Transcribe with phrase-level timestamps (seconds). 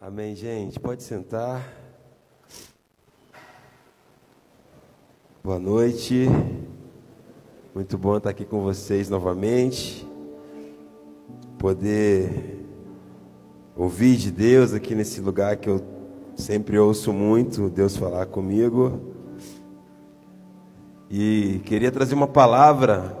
[0.00, 0.78] Amém, gente.
[0.78, 1.60] Pode sentar.
[5.42, 6.28] Boa noite.
[7.74, 10.06] Muito bom estar aqui com vocês novamente.
[11.58, 12.64] Poder
[13.76, 15.84] ouvir de Deus aqui nesse lugar que eu
[16.36, 19.00] sempre ouço muito Deus falar comigo.
[21.10, 23.18] E queria trazer uma palavra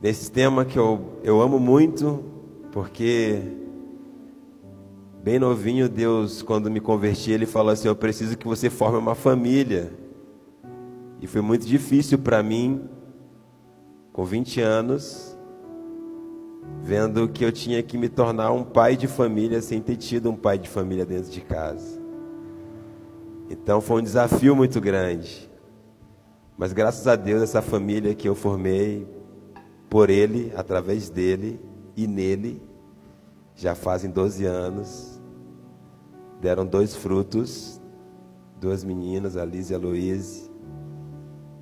[0.00, 2.22] nesse tema que eu, eu amo muito,
[2.70, 3.63] porque
[5.24, 9.14] bem novinho, Deus, quando me converti, Ele falou assim: Eu preciso que você forme uma
[9.14, 9.90] família.
[11.18, 12.86] E foi muito difícil para mim,
[14.12, 15.34] com 20 anos,
[16.82, 20.36] vendo que eu tinha que me tornar um pai de família sem ter tido um
[20.36, 21.98] pai de família dentro de casa.
[23.48, 25.50] Então foi um desafio muito grande.
[26.58, 29.08] Mas graças a Deus, essa família que eu formei
[29.88, 31.58] por Ele, através dele
[31.96, 32.60] e nele,
[33.56, 35.13] já fazem 12 anos,
[36.40, 37.80] deram dois frutos,
[38.60, 40.50] duas meninas, a Liz e a Louise.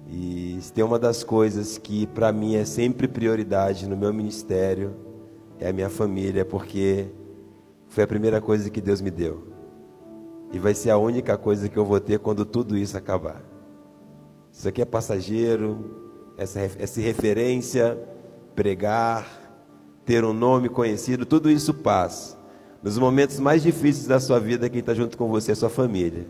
[0.09, 4.95] E tem uma das coisas que para mim é sempre prioridade no meu ministério,
[5.59, 7.07] é a minha família, porque
[7.89, 9.49] foi a primeira coisa que Deus me deu.
[10.53, 13.43] E vai ser a única coisa que eu vou ter quando tudo isso acabar.
[14.53, 17.99] Isso aqui é passageiro, essa, essa referência,
[18.55, 19.27] pregar,
[20.05, 22.42] ter um nome conhecido, tudo isso passa.
[22.83, 26.27] Nos momentos mais difíceis da sua vida, quem está junto com você é sua família.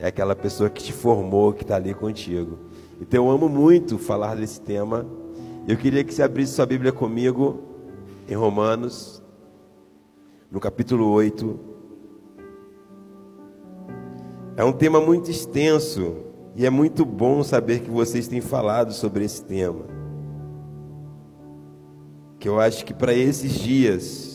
[0.00, 2.58] É aquela pessoa que te formou, que está ali contigo.
[3.00, 5.06] Então eu amo muito falar desse tema.
[5.68, 7.62] Eu queria que você abrisse sua Bíblia comigo
[8.28, 9.22] em Romanos,
[10.50, 11.60] no capítulo 8.
[14.56, 16.16] É um tema muito extenso
[16.56, 19.84] e é muito bom saber que vocês têm falado sobre esse tema.
[22.40, 24.29] Que eu acho que para esses dias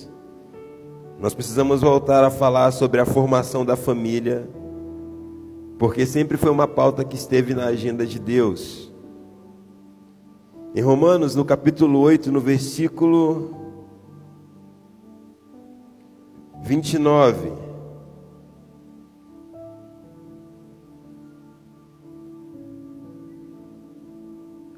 [1.19, 4.49] nós precisamos voltar a falar sobre a formação da família,
[5.79, 8.93] porque sempre foi uma pauta que esteve na agenda de Deus.
[10.75, 13.55] Em Romanos, no capítulo 8, no versículo
[16.61, 17.53] 29.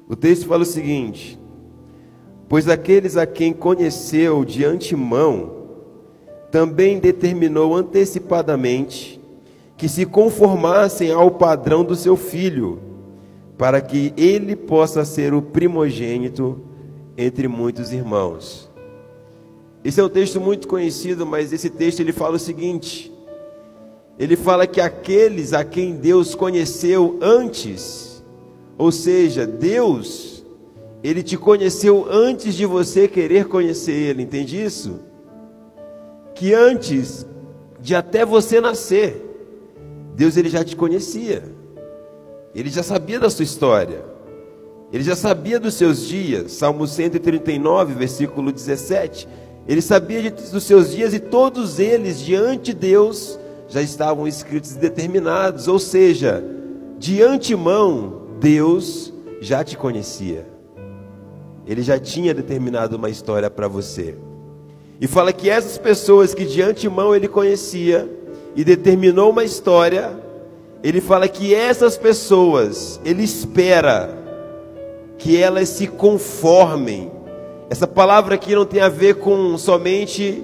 [0.08, 1.38] O texto fala o seguinte:
[2.48, 5.57] Pois aqueles a quem conheceu de antemão,
[6.50, 9.20] também determinou antecipadamente
[9.76, 12.80] que se conformassem ao padrão do seu filho,
[13.56, 16.60] para que ele possa ser o primogênito
[17.16, 18.68] entre muitos irmãos.
[19.84, 23.12] Esse é um texto muito conhecido, mas esse texto ele fala o seguinte:
[24.18, 28.24] ele fala que aqueles a quem Deus conheceu antes,
[28.76, 30.44] ou seja, Deus,
[31.02, 35.07] ele te conheceu antes de você querer conhecer ele, entende isso?
[36.38, 37.26] Que antes
[37.80, 39.24] de até você nascer,
[40.14, 41.42] Deus ele já te conhecia.
[42.54, 44.04] Ele já sabia da sua história.
[44.92, 46.52] Ele já sabia dos seus dias.
[46.52, 49.28] Salmo 139, versículo 17.
[49.66, 53.38] Ele sabia dos seus dias e todos eles diante de Deus
[53.68, 56.42] já estavam escritos e determinados, ou seja,
[56.98, 60.46] de antemão Deus já te conhecia.
[61.66, 64.16] Ele já tinha determinado uma história para você.
[65.00, 68.08] E fala que essas pessoas que de antemão ele conhecia
[68.56, 70.10] e determinou uma história,
[70.82, 74.10] ele fala que essas pessoas, ele espera
[75.16, 77.12] que elas se conformem.
[77.70, 80.42] Essa palavra aqui não tem a ver com somente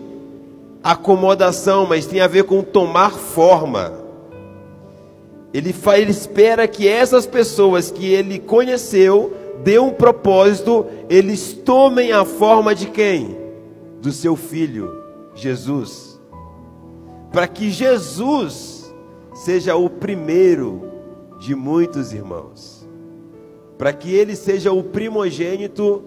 [0.82, 3.92] acomodação, mas tem a ver com tomar forma.
[5.52, 9.32] Ele, faz, ele espera que essas pessoas que ele conheceu,
[9.64, 13.43] deu um propósito, eles tomem a forma de quem?
[14.04, 15.02] Do seu filho,
[15.34, 16.20] Jesus.
[17.32, 18.94] Para que Jesus
[19.32, 20.82] seja o primeiro
[21.40, 22.86] de muitos irmãos.
[23.78, 26.04] Para que ele seja o primogênito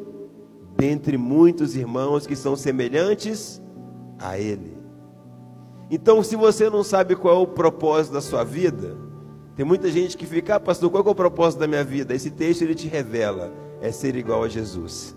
[0.75, 3.59] dentre muitos irmãos que são semelhantes
[4.19, 4.77] a ele.
[5.89, 8.95] Então, se você não sabe qual é o propósito da sua vida,
[9.55, 12.13] tem muita gente que fica, ah, pastor, qual é o propósito da minha vida?
[12.13, 13.51] Esse texto ele te revela,
[13.81, 15.15] é ser igual a Jesus.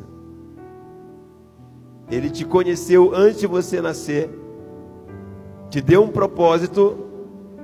[2.11, 4.31] Ele te conheceu antes de você nascer,
[5.69, 6.99] te deu um propósito,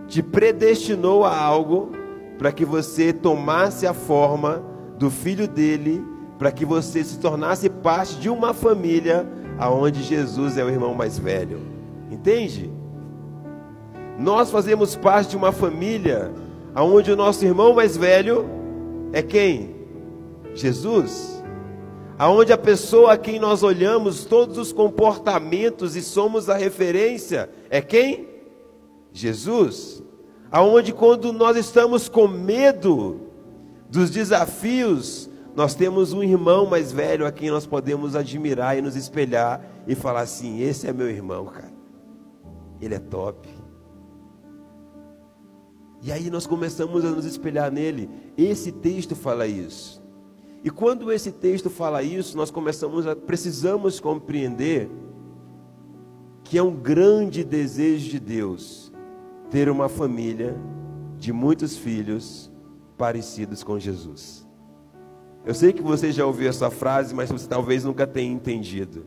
[0.07, 1.91] te predestinou a algo
[2.39, 4.63] para que você tomasse a forma
[4.99, 6.05] do filho dele,
[6.39, 9.27] para que você se tornasse parte de uma família
[9.59, 11.59] aonde Jesus é o irmão mais velho.
[12.11, 12.71] Entende?
[14.19, 16.33] Nós fazemos parte de uma família
[16.75, 18.47] aonde o nosso irmão mais velho
[19.13, 19.75] é quem?
[20.55, 21.36] Jesus.
[22.19, 27.81] Aonde a pessoa a quem nós olhamos todos os comportamentos e somos a referência é
[27.81, 28.29] quem?
[29.13, 30.03] Jesus.
[30.51, 33.21] Aonde quando nós estamos com medo
[33.91, 38.95] dos desafios, nós temos um irmão mais velho a quem nós podemos admirar e nos
[38.95, 41.73] espelhar e falar assim: esse é meu irmão, cara.
[42.81, 43.49] Ele é top.
[46.03, 48.09] E aí nós começamos a nos espelhar nele.
[48.37, 50.06] Esse texto fala isso.
[50.67, 54.91] E quando esse texto fala isso, nós começamos a precisamos compreender
[56.43, 58.93] que é um grande desejo de Deus
[59.49, 60.57] ter uma família
[61.21, 62.51] de muitos filhos
[62.99, 64.45] parecidos com Jesus.
[65.45, 69.07] Eu sei que você já ouviu essa frase, mas você talvez nunca tenha entendido.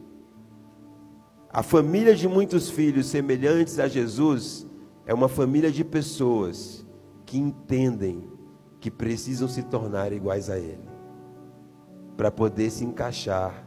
[1.51, 4.65] A família de muitos filhos semelhantes a Jesus
[5.05, 6.87] é uma família de pessoas
[7.25, 8.23] que entendem
[8.79, 10.88] que precisam se tornar iguais a Ele
[12.19, 13.65] para poder se encaixar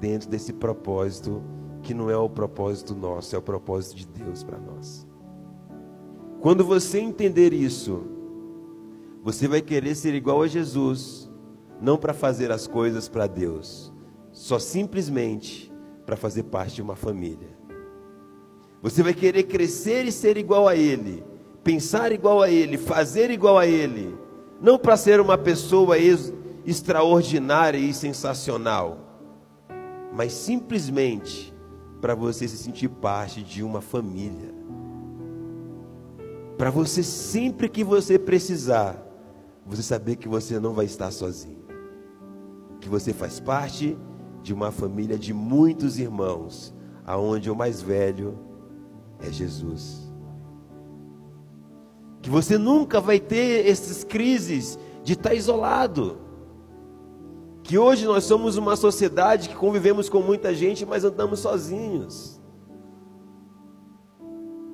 [0.00, 1.40] dentro desse propósito
[1.84, 5.06] que não é o propósito nosso, é o propósito de Deus para nós.
[6.40, 8.02] Quando você entender isso,
[9.22, 11.30] você vai querer ser igual a Jesus,
[11.80, 13.92] não para fazer as coisas para Deus,
[14.32, 15.72] só simplesmente
[16.04, 17.56] para fazer parte de uma família.
[18.82, 21.22] Você vai querer crescer e ser igual a Ele,
[21.62, 24.12] pensar igual a Ele, fazer igual a Ele,
[24.60, 25.96] não para ser uma pessoa
[26.64, 28.98] extraordinária e sensacional,
[30.12, 31.52] mas simplesmente
[32.00, 34.52] para você se sentir parte de uma família.
[36.58, 39.04] Para você, sempre que você precisar,
[39.66, 41.64] você saber que você não vai estar sozinho,
[42.80, 43.96] que você faz parte
[44.42, 46.74] de uma família de muitos irmãos,
[47.04, 48.38] aonde o mais velho
[49.20, 50.12] é Jesus.
[52.20, 56.21] Que você nunca vai ter essas crises de estar isolado
[57.72, 62.38] que hoje nós somos uma sociedade que convivemos com muita gente, mas andamos sozinhos.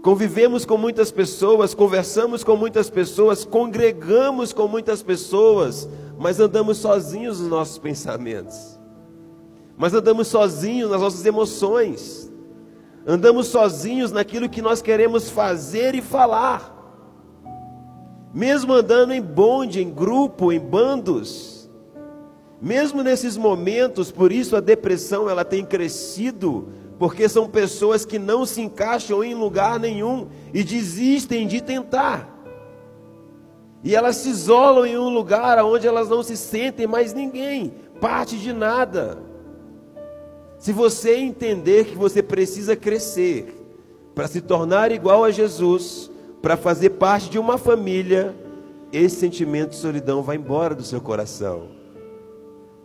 [0.03, 7.39] Convivemos com muitas pessoas, conversamos com muitas pessoas, congregamos com muitas pessoas, mas andamos sozinhos
[7.39, 8.81] nos nossos pensamentos.
[9.77, 12.29] Mas andamos sozinhos nas nossas emoções.
[13.07, 16.75] Andamos sozinhos naquilo que nós queremos fazer e falar.
[18.35, 21.58] Mesmo andando em bonde, em grupo, em bandos,
[22.61, 26.69] mesmo nesses momentos, por isso a depressão ela tem crescido,
[26.99, 32.37] porque são pessoas que não se encaixam em lugar nenhum e desistem de tentar.
[33.85, 38.37] E elas se isolam em um lugar onde elas não se sentem mais ninguém, parte
[38.37, 39.19] de nada.
[40.59, 43.55] Se você entender que você precisa crescer
[44.17, 46.11] para se tornar igual a Jesus,
[46.43, 48.35] para fazer parte de uma família,
[48.93, 51.78] esse sentimento de solidão vai embora do seu coração.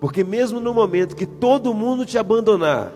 [0.03, 2.91] Porque mesmo no momento que todo mundo te abandonar,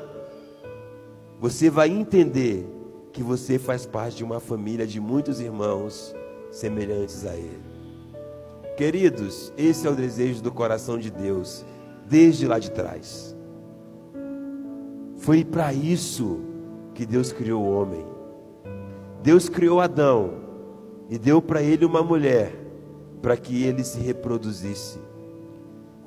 [1.40, 2.68] você vai entender
[3.14, 6.14] que você faz parte de uma família de muitos irmãos
[6.52, 7.64] semelhantes a Ele.
[8.76, 11.66] Queridos, esse é o desejo do coração de Deus,
[12.10, 13.34] desde lá de trás.
[15.16, 16.42] Foi para isso
[16.94, 18.06] que Deus criou o homem.
[19.24, 20.34] Deus criou Adão
[21.10, 22.54] e deu para ele uma mulher,
[23.22, 25.00] para que ele se reproduzisse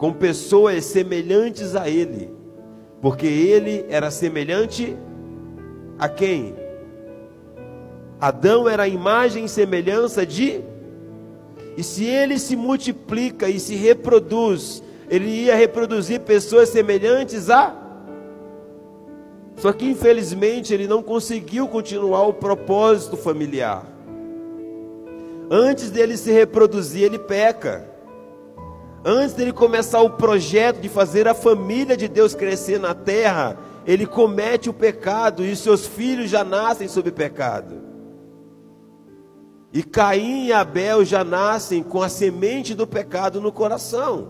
[0.00, 2.34] com pessoas semelhantes a ele,
[3.02, 4.96] porque ele era semelhante
[5.98, 6.54] a quem?
[8.18, 10.62] Adão era a imagem e semelhança de.
[11.76, 17.76] E se ele se multiplica e se reproduz, ele ia reproduzir pessoas semelhantes a.
[19.56, 23.86] Só que infelizmente ele não conseguiu continuar o propósito familiar.
[25.50, 27.89] Antes dele se reproduzir, ele peca.
[29.04, 34.06] Antes dele começar o projeto de fazer a família de Deus crescer na terra, ele
[34.06, 37.80] comete o pecado e seus filhos já nascem sob pecado.
[39.72, 44.28] E Caim e Abel já nascem com a semente do pecado no coração.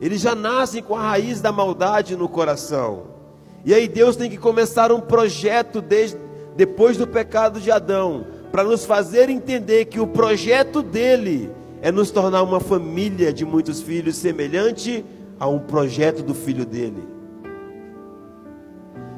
[0.00, 3.18] Eles já nascem com a raiz da maldade no coração.
[3.64, 6.18] E aí Deus tem que começar um projeto desde,
[6.56, 11.50] depois do pecado de Adão, para nos fazer entender que o projeto dele
[11.80, 15.04] é nos tornar uma família de muitos filhos semelhante
[15.38, 17.02] a um projeto do filho dele.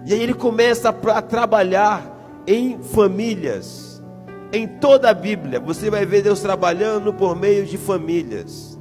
[0.06, 4.02] E aí ele começa a trabalhar em famílias.
[4.52, 8.78] Em toda a Bíblia, você vai ver Deus trabalhando por meio de famílias.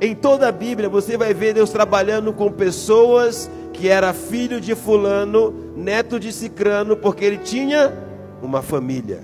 [0.00, 4.74] Em toda a Bíblia, você vai ver Deus trabalhando com pessoas que era filho de
[4.74, 7.92] fulano, neto de cicrano, porque ele tinha
[8.42, 9.20] uma família.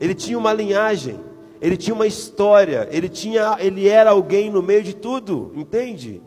[0.00, 1.18] Ele tinha uma linhagem
[1.60, 6.22] ele tinha uma história, ele tinha, ele era alguém no meio de tudo, entende?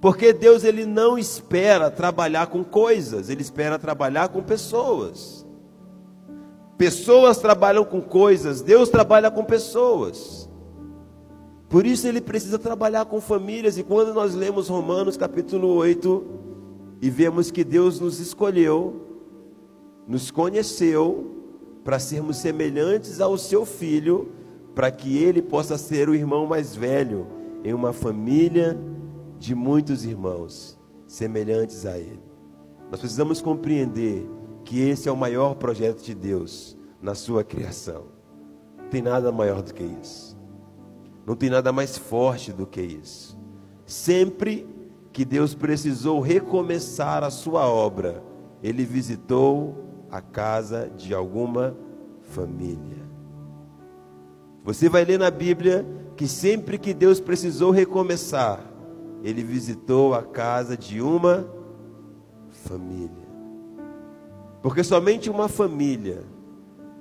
[0.00, 5.46] Porque Deus ele não espera trabalhar com coisas, ele espera trabalhar com pessoas.
[6.76, 10.50] Pessoas trabalham com coisas, Deus trabalha com pessoas.
[11.68, 13.78] Por isso ele precisa trabalhar com famílias.
[13.78, 16.24] E quando nós lemos Romanos capítulo 8
[17.00, 19.06] e vemos que Deus nos escolheu,
[20.06, 21.41] nos conheceu
[21.84, 24.32] para sermos semelhantes ao seu filho,
[24.74, 27.26] para que ele possa ser o irmão mais velho
[27.64, 28.78] em uma família
[29.38, 32.22] de muitos irmãos semelhantes a ele.
[32.90, 34.28] Nós precisamos compreender
[34.64, 38.04] que esse é o maior projeto de Deus na sua criação.
[38.78, 40.38] Não tem nada maior do que isso.
[41.26, 43.38] Não tem nada mais forte do que isso.
[43.84, 44.66] Sempre
[45.12, 48.22] que Deus precisou recomeçar a sua obra,
[48.62, 49.74] ele visitou
[50.12, 51.74] a casa de alguma
[52.20, 53.02] família.
[54.62, 58.60] Você vai ler na Bíblia que sempre que Deus precisou recomeçar,
[59.24, 61.48] ele visitou a casa de uma
[62.50, 63.32] família.
[64.60, 66.22] Porque somente uma família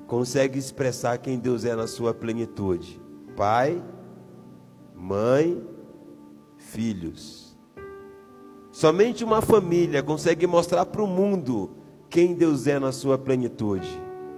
[0.07, 2.99] consegue expressar quem Deus é na sua plenitude:
[3.35, 3.83] pai,
[4.95, 5.61] mãe,
[6.57, 7.57] filhos.
[8.71, 11.80] Somente uma família consegue mostrar para o mundo
[12.11, 13.89] quem Deus é na sua plenitude.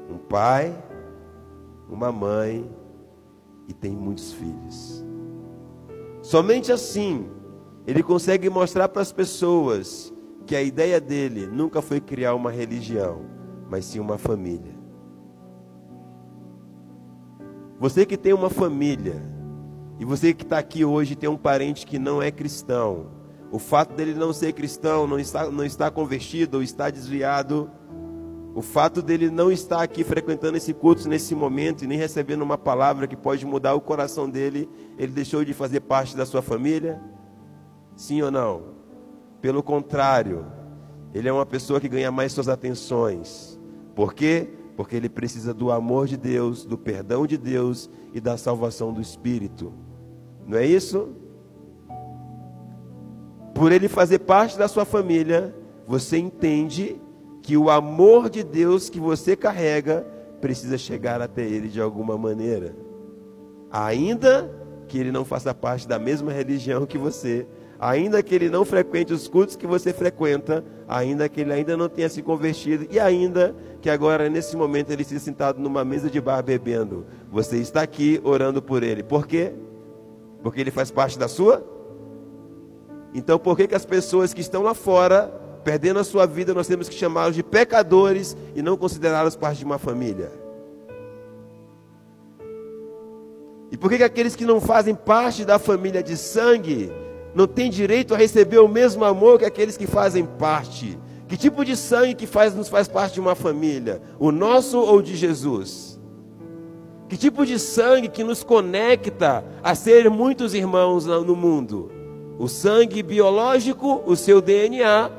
[0.08, 0.72] Um pai,
[1.89, 2.70] uma mãe
[3.68, 5.03] e tem muitos filhos.
[6.22, 7.27] Somente assim
[7.88, 10.13] ele consegue mostrar para as pessoas
[10.46, 13.22] que a ideia dele nunca foi criar uma religião,
[13.68, 14.74] mas sim uma família.
[17.80, 19.22] Você que tem uma família,
[20.00, 23.08] e você que está aqui hoje tem um parente que não é cristão.
[23.53, 27.69] O fato dele não ser cristão, não está, não está convertido ou está desviado,
[28.55, 32.57] o fato dele não estar aqui frequentando esse culto nesse momento e nem recebendo uma
[32.57, 34.67] palavra que pode mudar o coração dele,
[34.98, 37.00] ele deixou de fazer parte da sua família?
[37.95, 38.74] Sim ou não?
[39.39, 40.48] Pelo contrário,
[41.13, 43.60] ele é uma pessoa que ganha mais suas atenções.
[43.93, 44.50] Por quê?
[44.75, 49.00] Porque ele precisa do amor de Deus, do perdão de Deus e da salvação do
[49.00, 49.72] Espírito.
[50.48, 51.22] Não é isso?
[53.53, 55.53] Por ele fazer parte da sua família,
[55.88, 57.00] você entende
[57.41, 60.05] que o amor de Deus que você carrega
[60.41, 62.75] precisa chegar até ele de alguma maneira.
[63.69, 64.50] Ainda
[64.88, 67.45] que ele não faça parte da mesma religião que você,
[67.79, 71.89] ainda que ele não frequente os cultos que você frequenta, ainda que ele ainda não
[71.89, 76.22] tenha se convertido e ainda que agora nesse momento ele esteja sentado numa mesa de
[76.22, 79.03] bar bebendo, você está aqui orando por ele.
[79.03, 79.53] Por quê?
[80.41, 81.73] Porque ele faz parte da sua?
[83.13, 85.27] Então por que, que as pessoas que estão lá fora,
[85.63, 89.65] perdendo a sua vida, nós temos que chamá-los de pecadores e não considerá-los parte de
[89.65, 90.32] uma família?
[93.72, 96.91] E por que, que aqueles que não fazem parte da família de sangue
[97.34, 100.98] não têm direito a receber o mesmo amor que aqueles que fazem parte?
[101.27, 104.00] Que tipo de sangue que faz, nos faz parte de uma família?
[104.20, 106.00] O nosso ou de Jesus?
[107.10, 112.02] Que tipo de sangue que nos conecta a ser muitos irmãos no mundo?
[112.43, 115.09] O sangue biológico, o seu DNA,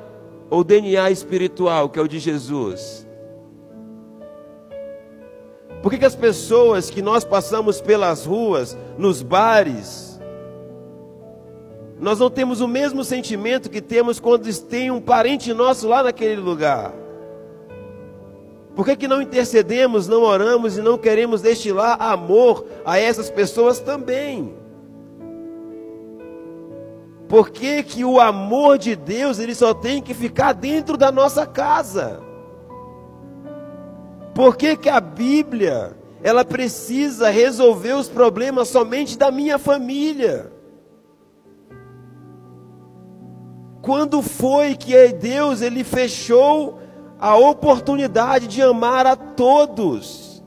[0.50, 3.08] ou DNA espiritual, que é o de Jesus?
[5.82, 10.20] Por que, que as pessoas que nós passamos pelas ruas, nos bares,
[11.98, 16.36] nós não temos o mesmo sentimento que temos quando tem um parente nosso lá naquele
[16.36, 16.92] lugar?
[18.76, 23.80] Por que, que não intercedemos, não oramos e não queremos destilar amor a essas pessoas
[23.80, 24.62] também?
[27.28, 31.46] Por que, que o amor de Deus ele só tem que ficar dentro da nossa
[31.46, 32.20] casa?
[34.34, 40.52] Por que, que a Bíblia ela precisa resolver os problemas somente da minha família?
[43.80, 46.78] Quando foi que Deus ele fechou
[47.24, 50.44] a oportunidade de amar a todos.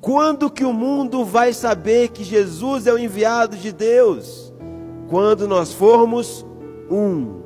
[0.00, 4.43] Quando que o mundo vai saber que Jesus é o enviado de Deus?
[5.14, 6.44] Quando nós formos
[6.90, 7.36] um.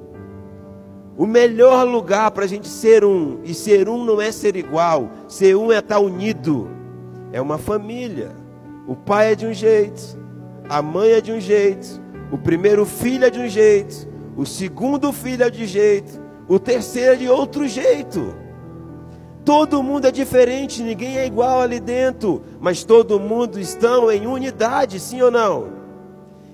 [1.18, 5.10] O melhor lugar para a gente ser um, e ser um não é ser igual,
[5.28, 6.70] ser um é estar unido,
[7.30, 8.34] é uma família.
[8.86, 10.18] O pai é de um jeito,
[10.66, 12.00] a mãe é de um jeito,
[12.32, 17.12] o primeiro filho é de um jeito, o segundo filho é de jeito, o terceiro
[17.12, 18.34] é de outro jeito.
[19.44, 24.98] Todo mundo é diferente, ninguém é igual ali dentro, mas todo mundo estão em unidade,
[24.98, 25.77] sim ou não?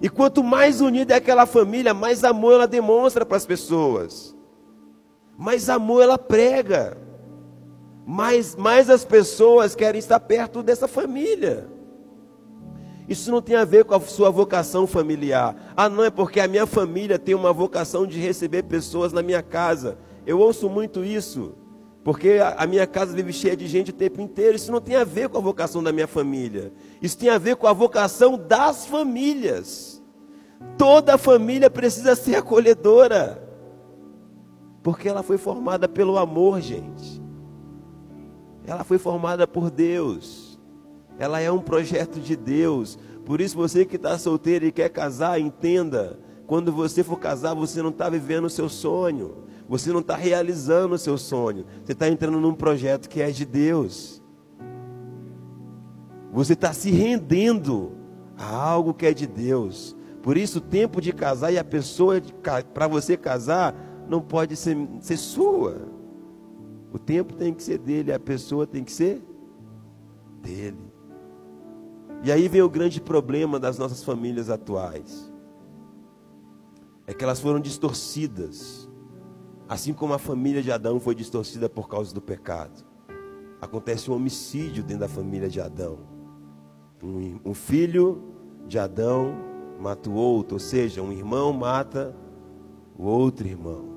[0.04, 4.37] E quanto mais unida é aquela família, mais amor ela demonstra para as pessoas.
[5.34, 6.99] Mais amor ela prega.
[8.04, 11.66] Mais, mais as pessoas querem estar perto dessa família.
[13.08, 15.73] Isso não tem a ver com a sua vocação familiar.
[15.75, 19.42] Ah, não, é porque a minha família tem uma vocação de receber pessoas na minha
[19.42, 19.96] casa.
[20.26, 21.54] Eu ouço muito isso,
[22.04, 24.54] porque a minha casa vive cheia de gente o tempo inteiro.
[24.54, 26.75] Isso não tem a ver com a vocação da minha família.
[27.00, 29.94] Isso tem a ver com a vocação das famílias.
[30.76, 33.42] Toda família precisa ser acolhedora,
[34.82, 37.23] porque ela foi formada pelo amor, gente.
[38.66, 40.58] Ela foi formada por Deus.
[41.18, 42.99] Ela é um projeto de Deus.
[43.25, 47.82] Por isso, você que está solteiro e quer casar, entenda: quando você for casar, você
[47.82, 49.44] não está vivendo o seu sonho.
[49.68, 51.64] Você não está realizando o seu sonho.
[51.84, 54.23] Você está entrando num projeto que é de Deus.
[56.32, 57.92] Você está se rendendo
[58.37, 59.96] a algo que é de Deus.
[60.25, 62.19] Por isso, o tempo de casar e a pessoa
[62.73, 63.76] para você casar
[64.09, 65.87] não pode ser, ser sua.
[66.90, 69.23] O tempo tem que ser dele, a pessoa tem que ser
[70.40, 70.81] dele.
[72.23, 75.31] E aí vem o grande problema das nossas famílias atuais.
[77.07, 78.88] É que elas foram distorcidas.
[79.69, 82.83] Assim como a família de Adão foi distorcida por causa do pecado.
[83.61, 85.99] Acontece um homicídio dentro da família de Adão.
[87.02, 88.23] Um, um filho
[88.66, 92.14] de Adão mata o outro, ou seja, um irmão mata
[92.97, 93.93] o outro irmão.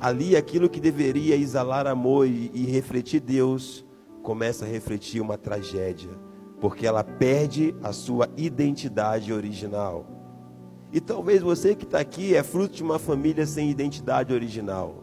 [0.00, 3.84] Ali aquilo que deveria exalar amor e, e refletir Deus
[4.22, 6.10] começa a refletir uma tragédia
[6.62, 10.06] porque ela perde a sua identidade original.
[10.92, 15.02] E talvez você que está aqui é fruto de uma família sem identidade original.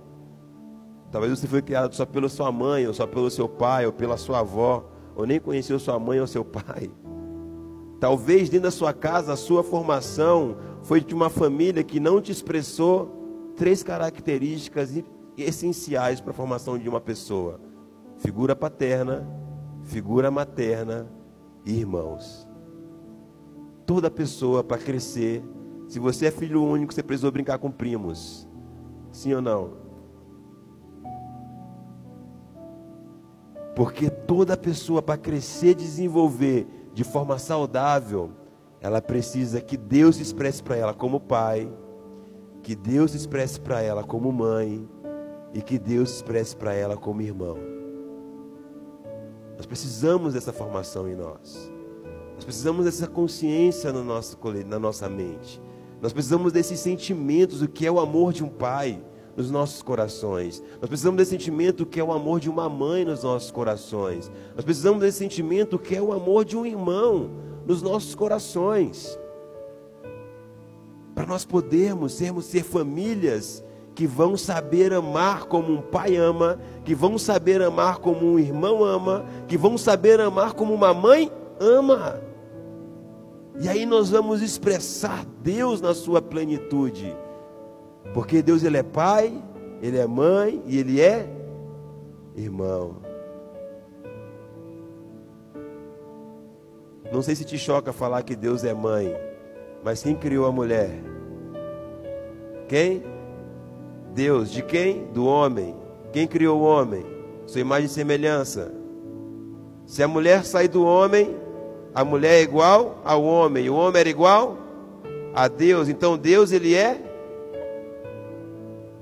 [1.11, 4.15] Talvez você foi criado só pela sua mãe, ou só pelo seu pai, ou pela
[4.15, 6.89] sua avó, ou nem conheceu sua mãe ou seu pai.
[7.99, 12.31] Talvez dentro da sua casa a sua formação foi de uma família que não te
[12.31, 15.03] expressou três características
[15.37, 17.59] essenciais para a formação de uma pessoa:
[18.17, 19.27] figura paterna,
[19.83, 21.07] figura materna
[21.65, 22.47] irmãos.
[23.85, 25.43] Toda pessoa para crescer,
[25.87, 28.47] se você é filho único, você precisou brincar com primos.
[29.11, 29.73] Sim ou não?
[33.75, 38.31] Porque toda pessoa para crescer, desenvolver de forma saudável,
[38.81, 41.71] ela precisa que Deus se expresse para ela como pai,
[42.63, 44.87] que Deus se expresse para ela como mãe
[45.53, 47.57] e que Deus se expresse para ela como irmão.
[49.57, 51.71] Nós precisamos dessa formação em nós.
[52.35, 55.61] Nós precisamos dessa consciência na nossa mente.
[56.01, 59.03] Nós precisamos desses sentimentos, o que é o amor de um pai
[59.35, 60.61] nos nossos corações.
[60.79, 64.31] Nós precisamos desse sentimento que é o amor de uma mãe nos nossos corações.
[64.55, 67.29] Nós precisamos desse sentimento que é o amor de um irmão
[67.65, 69.17] nos nossos corações.
[71.13, 73.63] Para nós podermos sermos ser famílias
[73.93, 78.83] que vão saber amar como um pai ama, que vão saber amar como um irmão
[78.83, 82.21] ama, que vão saber amar como uma mãe ama.
[83.59, 87.13] E aí nós vamos expressar Deus na sua plenitude.
[88.13, 89.33] Porque Deus ele é pai,
[89.81, 91.27] ele é mãe e ele é
[92.35, 92.97] irmão.
[97.11, 99.15] Não sei se te choca falar que Deus é mãe,
[99.83, 100.91] mas quem criou a mulher?
[102.67, 103.03] Quem?
[104.13, 105.05] Deus, de quem?
[105.05, 105.75] Do homem.
[106.11, 107.05] Quem criou o homem?
[107.47, 108.71] Sua imagem e semelhança.
[109.85, 111.35] Se a mulher sair do homem,
[111.95, 114.57] a mulher é igual ao homem, o homem era igual
[115.33, 115.89] a Deus.
[115.89, 117.08] Então Deus ele é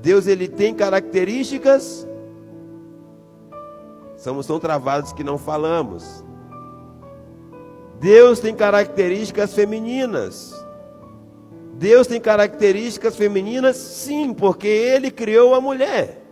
[0.08, 2.08] Deus ele tem características
[4.18, 6.24] Somos tão travados que não falamos.
[8.00, 10.54] Deus tem características femininas.
[11.74, 13.78] Deus tem características femininas?
[13.78, 16.24] Sim, porque Ele criou a mulher.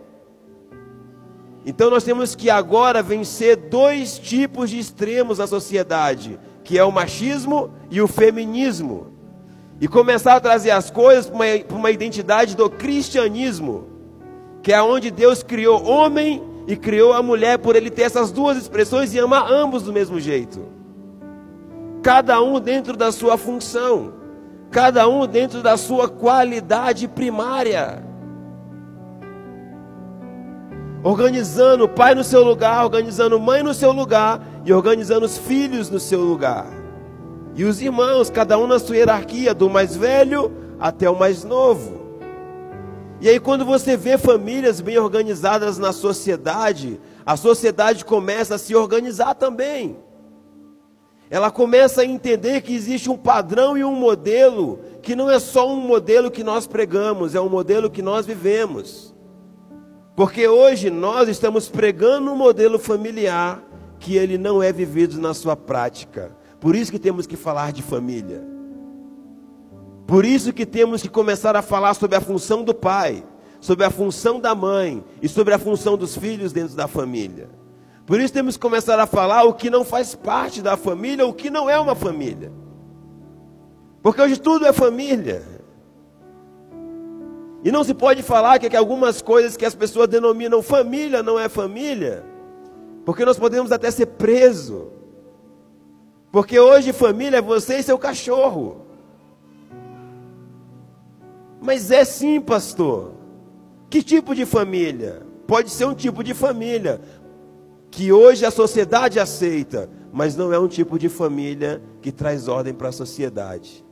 [1.64, 6.92] Então nós temos que agora vencer dois tipos de extremos na sociedade, que é o
[6.92, 9.15] machismo e o feminismo.
[9.80, 13.86] E começar a trazer as coisas para uma, uma identidade do cristianismo,
[14.62, 18.56] que é onde Deus criou homem e criou a mulher por ele ter essas duas
[18.56, 20.66] expressões e amar ambos do mesmo jeito.
[22.02, 24.16] Cada um dentro da sua função
[24.70, 28.04] cada um dentro da sua qualidade primária.
[31.02, 35.88] Organizando o pai no seu lugar, organizando mãe no seu lugar e organizando os filhos
[35.88, 36.66] no seu lugar.
[37.56, 42.06] E os irmãos, cada um na sua hierarquia, do mais velho até o mais novo.
[43.20, 48.74] E aí, quando você vê famílias bem organizadas na sociedade, a sociedade começa a se
[48.74, 49.96] organizar também
[51.28, 55.68] ela começa a entender que existe um padrão e um modelo, que não é só
[55.68, 59.14] um modelo que nós pregamos, é um modelo que nós vivemos.
[60.14, 63.62] Porque hoje nós estamos pregando um modelo familiar
[63.98, 66.30] que ele não é vivido na sua prática.
[66.60, 68.42] Por isso que temos que falar de família.
[70.06, 73.24] Por isso que temos que começar a falar sobre a função do pai,
[73.60, 77.48] sobre a função da mãe e sobre a função dos filhos dentro da família.
[78.06, 81.32] Por isso temos que começar a falar o que não faz parte da família, o
[81.32, 82.52] que não é uma família.
[84.00, 85.42] Porque hoje tudo é família.
[87.64, 91.48] E não se pode falar que, algumas coisas que as pessoas denominam família não é
[91.48, 92.24] família,
[93.04, 94.95] porque nós podemos até ser presos.
[96.36, 98.82] Porque hoje família é você e seu cachorro.
[101.62, 103.14] Mas é sim, pastor.
[103.88, 105.22] Que tipo de família?
[105.46, 107.00] Pode ser um tipo de família
[107.90, 112.74] que hoje a sociedade aceita, mas não é um tipo de família que traz ordem
[112.74, 113.82] para a sociedade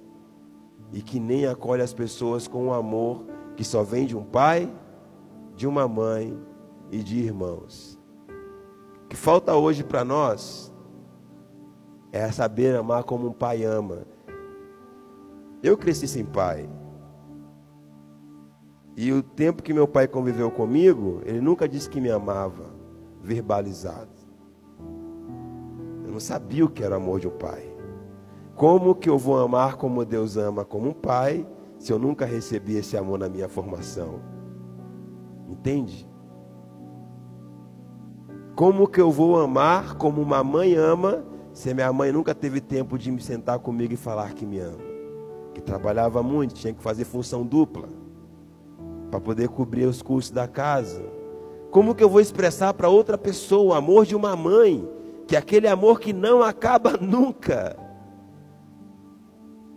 [0.93, 3.25] e que nem acolhe as pessoas com o um amor
[3.57, 4.71] que só vem de um pai,
[5.57, 6.39] de uma mãe
[6.93, 7.99] e de irmãos.
[9.03, 10.74] O que falta hoje para nós
[12.15, 14.07] é saber amar como um pai ama.
[15.61, 16.71] Eu cresci sem pai.
[18.97, 22.67] E o tempo que meu pai conviveu comigo, ele nunca disse que me amava,
[23.21, 24.13] verbalizado.
[26.05, 27.69] Eu não sabia o que era amor de um pai.
[28.55, 31.45] Como que eu vou amar como Deus ama como um pai,
[31.81, 34.21] se eu nunca recebi esse amor na minha formação?
[35.49, 36.09] Entende?
[38.55, 42.99] Como que eu vou amar como uma mãe ama, se minha mãe nunca teve tempo
[42.99, 44.83] de me sentar comigo e falar que me ama?
[45.55, 47.89] Que trabalhava muito, tinha que fazer função dupla
[49.09, 51.07] para poder cobrir os custos da casa.
[51.71, 54.87] Como que eu vou expressar para outra pessoa o amor de uma mãe,
[55.29, 57.77] que é aquele amor que não acaba nunca?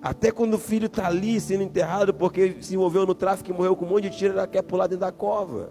[0.01, 3.75] Até quando o filho está ali sendo enterrado porque se envolveu no tráfico e morreu
[3.75, 5.69] com um monte de tiro, ela quer pular dentro da cova.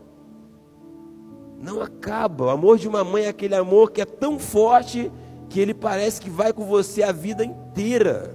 [1.61, 2.45] Não acaba.
[2.45, 5.11] O amor de uma mãe é aquele amor que é tão forte
[5.49, 8.35] que ele parece que vai com você a vida inteira.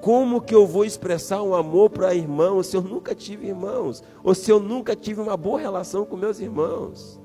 [0.00, 4.02] Como que eu vou expressar um amor para irmãos se eu nunca tive irmãos?
[4.22, 7.20] Ou se eu nunca tive uma boa relação com meus irmãos?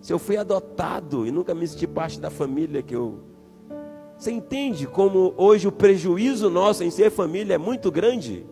[0.00, 3.20] Se eu fui adotado e nunca me senti parte da família que eu.
[4.18, 8.46] Você entende como hoje o prejuízo nosso em ser família é muito grande?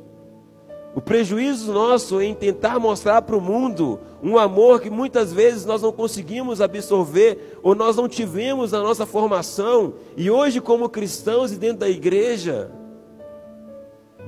[0.94, 5.82] O prejuízo nosso em tentar mostrar para o mundo um amor que muitas vezes nós
[5.82, 11.56] não conseguimos absorver ou nós não tivemos na nossa formação, e hoje, como cristãos e
[11.56, 12.70] dentro da igreja,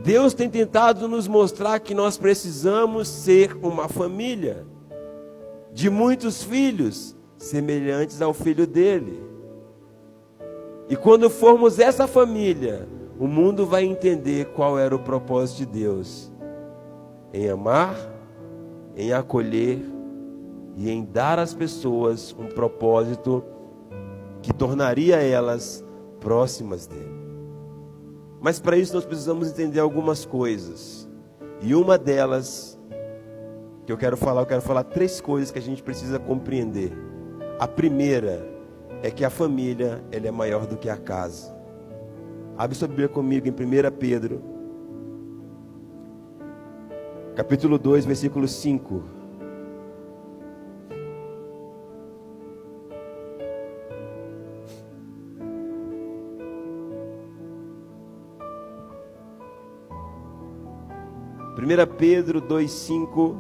[0.03, 4.67] Deus tem tentado nos mostrar que nós precisamos ser uma família
[5.73, 9.23] de muitos filhos, semelhantes ao filho dele.
[10.89, 12.89] E quando formos essa família,
[13.21, 16.36] o mundo vai entender qual era o propósito de Deus
[17.37, 17.95] em amar,
[18.97, 19.79] em acolher
[20.75, 23.45] e em dar às pessoas um propósito
[24.41, 25.85] que tornaria elas
[26.19, 27.15] próximas dele.
[28.41, 31.07] Mas para isso nós precisamos entender algumas coisas.
[31.61, 32.79] E uma delas
[33.85, 36.93] que eu quero falar, eu quero falar três coisas que a gente precisa compreender.
[37.59, 38.49] A primeira
[39.03, 41.55] é que a família, ela é maior do que a casa.
[42.57, 43.55] Abre sua Bíblia comigo em 1
[43.99, 44.56] Pedro,
[47.37, 49.03] capítulo 2, versículo 5.
[61.59, 63.37] 1 Pedro 2,5.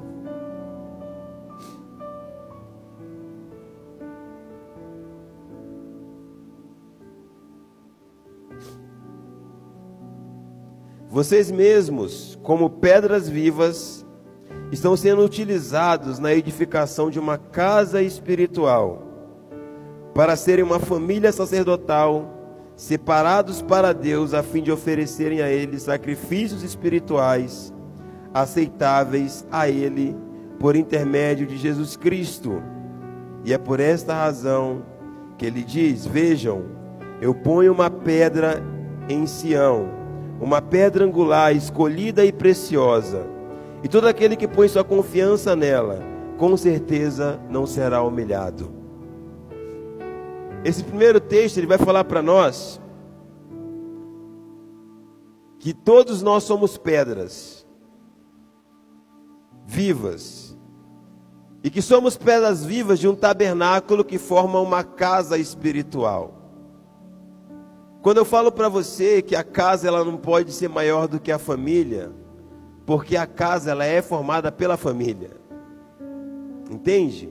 [11.09, 14.07] Vocês mesmos, como pedras vivas,
[14.71, 19.03] estão sendo utilizados na edificação de uma casa espiritual,
[20.15, 22.33] para serem uma família sacerdotal,
[22.77, 27.75] separados para Deus, a fim de oferecerem a Ele sacrifícios espirituais
[28.33, 30.17] aceitáveis a Ele
[30.61, 32.63] por intermédio de Jesus Cristo.
[33.45, 34.85] E é por esta razão
[35.37, 36.63] que ele diz: Vejam,
[37.21, 38.63] eu ponho uma pedra
[39.09, 40.06] em Sião,
[40.41, 43.27] uma pedra angular, escolhida e preciosa,
[43.83, 46.01] e todo aquele que põe sua confiança nela,
[46.39, 48.71] com certeza não será humilhado.
[50.65, 52.81] Esse primeiro texto ele vai falar para nós
[55.59, 57.67] que todos nós somos pedras
[59.67, 60.57] vivas.
[61.63, 66.36] E que somos pedras vivas de um tabernáculo que forma uma casa espiritual.
[68.07, 71.33] Quando eu falo para você que a casa ela não pode ser maior do que
[71.33, 72.13] a família,
[72.87, 75.31] porque a casa ela é formada pela família.
[76.71, 77.29] Entende?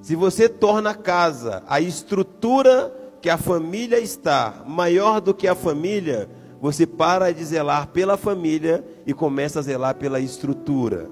[0.00, 5.56] Se você torna a casa a estrutura que a família está maior do que a
[5.56, 6.30] família,
[6.60, 11.10] você para de zelar pela família e começa a zelar pela estrutura.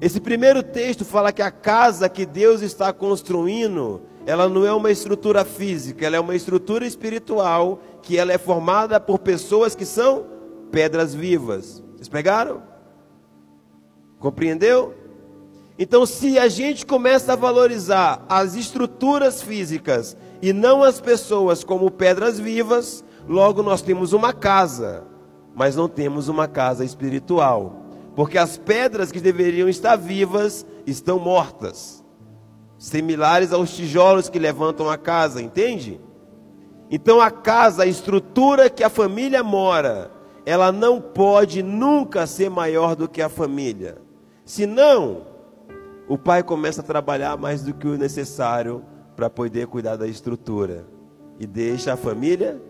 [0.00, 4.90] Esse primeiro texto fala que a casa que Deus está construindo, ela não é uma
[4.90, 10.26] estrutura física, ela é uma estrutura espiritual, que ela é formada por pessoas que são
[10.70, 11.82] pedras vivas.
[11.94, 12.62] Vocês pegaram?
[14.18, 14.94] Compreendeu?
[15.78, 21.90] Então, se a gente começa a valorizar as estruturas físicas e não as pessoas como
[21.90, 25.04] pedras vivas, logo nós temos uma casa,
[25.54, 27.86] mas não temos uma casa espiritual
[28.16, 31.95] porque as pedras que deveriam estar vivas estão mortas,
[32.78, 36.00] similares aos tijolos que levantam a casa, entende?
[36.90, 40.10] Então a casa, a estrutura que a família mora,
[40.44, 43.98] ela não pode nunca ser maior do que a família.
[44.44, 45.22] Senão,
[46.08, 48.84] o pai começa a trabalhar mais do que o necessário
[49.16, 50.86] para poder cuidar da estrutura
[51.40, 52.62] e deixa a família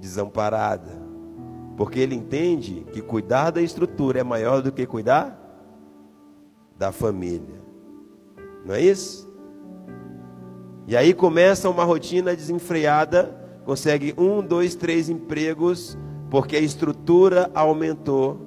[0.00, 1.04] desamparada.
[1.76, 5.43] Porque ele entende que cuidar da estrutura é maior do que cuidar
[6.78, 7.62] da família.
[8.64, 9.32] Não é isso?
[10.86, 13.34] E aí começa uma rotina desenfreada,
[13.64, 15.96] consegue um, dois, três empregos,
[16.30, 18.38] porque a estrutura aumentou.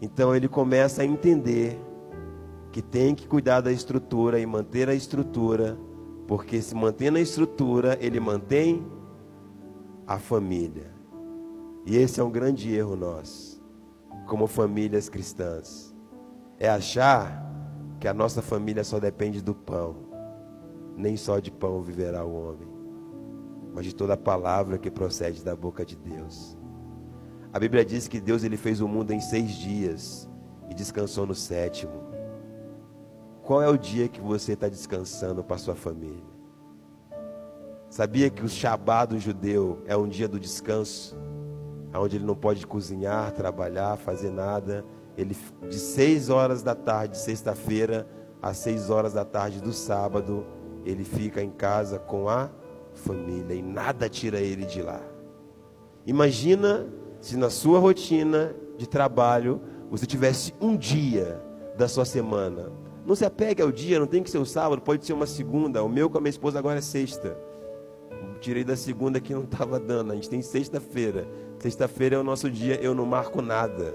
[0.00, 1.78] Então ele começa a entender
[2.70, 5.78] que tem que cuidar da estrutura e manter a estrutura,
[6.26, 8.86] porque se mantendo a estrutura, ele mantém
[10.06, 10.92] a família.
[11.86, 13.62] E esse é um grande erro nosso,
[14.26, 15.94] como famílias cristãs.
[16.58, 17.46] É achar
[18.00, 19.96] que a nossa família só depende do pão.
[20.96, 22.68] Nem só de pão viverá o homem,
[23.72, 26.56] mas de toda a palavra que procede da boca de Deus.
[27.52, 30.28] A Bíblia diz que Deus ele fez o mundo em seis dias
[30.68, 32.08] e descansou no sétimo.
[33.42, 36.26] Qual é o dia que você está descansando para sua família?
[37.88, 41.16] Sabia que o Shabat do judeu é um dia do descanso?
[41.94, 44.84] onde ele não pode cozinhar, trabalhar, fazer nada.
[45.18, 45.36] Ele
[45.68, 48.08] de seis horas da tarde, sexta-feira,
[48.40, 50.46] às seis horas da tarde do sábado,
[50.84, 52.48] ele fica em casa com a
[52.94, 55.00] família e nada tira ele de lá.
[56.06, 56.86] Imagina
[57.20, 61.42] se na sua rotina de trabalho você tivesse um dia
[61.76, 62.70] da sua semana.
[63.04, 65.82] Não se apegue ao dia, não tem que ser o sábado, pode ser uma segunda.
[65.82, 67.36] O meu com a minha esposa agora é sexta.
[68.40, 70.12] Tirei da segunda que não estava dando.
[70.12, 71.26] A gente tem sexta-feira.
[71.58, 73.92] Sexta-feira é o nosso dia, eu não marco nada,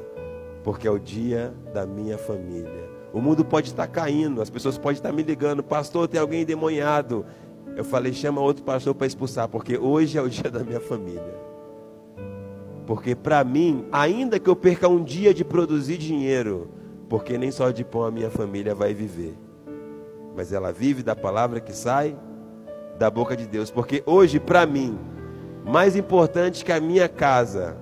[0.64, 2.90] porque é o dia da minha família.
[3.14, 7.26] O mundo pode estar caindo, as pessoas podem estar me ligando, pastor, tem alguém endemoniado.
[7.76, 11.44] Eu falei, chama outro pastor para expulsar, porque hoje é o dia da minha família.
[12.88, 16.70] Porque para mim, ainda que eu perca um dia de produzir dinheiro,
[17.08, 19.38] porque nem só de pão a minha família vai viver,
[20.36, 22.18] mas ela vive da palavra que sai
[22.98, 23.70] da boca de Deus.
[23.70, 24.98] Porque hoje, para mim,
[25.64, 27.78] mais importante que a minha casa,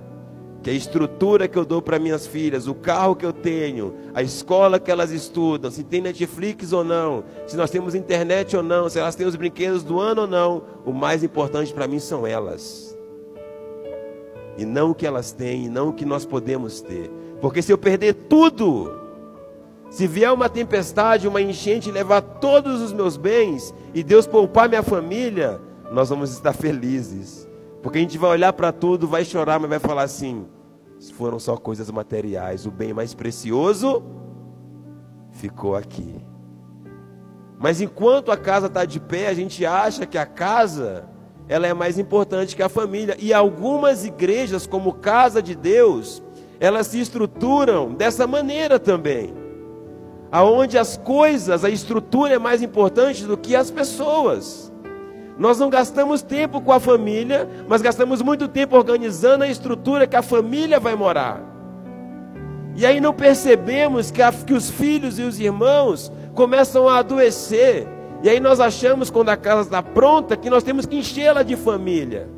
[0.62, 4.22] que a estrutura que eu dou para minhas filhas, o carro que eu tenho, a
[4.22, 8.88] escola que elas estudam, se tem Netflix ou não, se nós temos internet ou não,
[8.88, 12.24] se elas têm os brinquedos do ano ou não, o mais importante para mim são
[12.24, 12.96] elas.
[14.56, 17.10] E não o que elas têm, e não o que nós podemos ter.
[17.40, 18.92] Porque se eu perder tudo,
[19.90, 24.82] se vier uma tempestade, uma enchente levar todos os meus bens e Deus poupar minha
[24.82, 27.48] família, nós vamos estar felizes.
[27.82, 30.46] Porque a gente vai olhar para tudo, vai chorar, mas vai falar assim:
[31.14, 34.02] foram só coisas materiais, o bem mais precioso
[35.32, 36.24] ficou aqui.
[37.58, 41.08] Mas enquanto a casa está de pé, a gente acha que a casa
[41.48, 43.16] ela é mais importante que a família.
[43.18, 46.22] E algumas igrejas, como Casa de Deus,
[46.58, 49.34] elas se estruturam dessa maneira também.
[50.30, 54.71] Aonde as coisas, a estrutura é mais importante do que as pessoas.
[55.38, 60.16] Nós não gastamos tempo com a família, mas gastamos muito tempo organizando a estrutura que
[60.16, 61.42] a família vai morar.
[62.74, 67.86] E aí não percebemos que, a, que os filhos e os irmãos começam a adoecer.
[68.22, 71.56] E aí nós achamos, quando a casa está pronta, que nós temos que enchê-la de
[71.56, 72.28] família.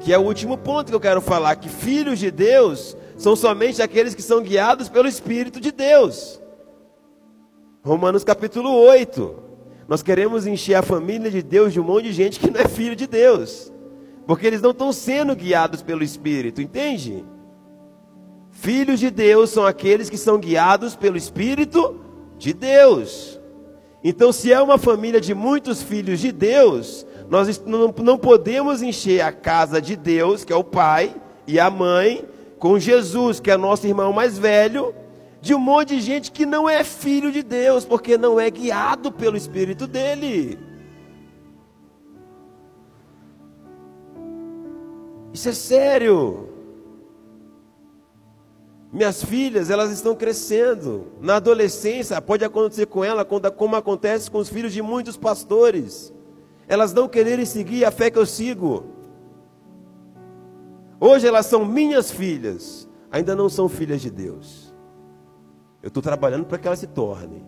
[0.00, 3.80] Que é o último ponto que eu quero falar: que filhos de Deus são somente
[3.80, 6.40] aqueles que são guiados pelo Espírito de Deus.
[7.84, 9.51] Romanos capítulo 8.
[9.88, 12.68] Nós queremos encher a família de Deus de um monte de gente que não é
[12.68, 13.72] filho de Deus,
[14.26, 17.24] porque eles não estão sendo guiados pelo Espírito, entende?
[18.50, 22.00] Filhos de Deus são aqueles que são guiados pelo Espírito
[22.38, 23.40] de Deus.
[24.04, 29.32] Então, se é uma família de muitos filhos de Deus, nós não podemos encher a
[29.32, 31.14] casa de Deus, que é o pai,
[31.46, 32.24] e a mãe,
[32.58, 34.94] com Jesus, que é nosso irmão mais velho,
[35.42, 39.10] de um monte de gente que não é filho de Deus, porque não é guiado
[39.10, 40.56] pelo Espírito dele.
[45.32, 46.48] Isso é sério.
[48.92, 51.08] Minhas filhas, elas estão crescendo.
[51.20, 56.12] Na adolescência, pode acontecer com ela como acontece com os filhos de muitos pastores.
[56.68, 58.84] Elas não quererem seguir a fé que eu sigo.
[61.00, 64.61] Hoje elas são minhas filhas, ainda não são filhas de Deus.
[65.82, 67.44] Eu estou trabalhando para que elas se tornem.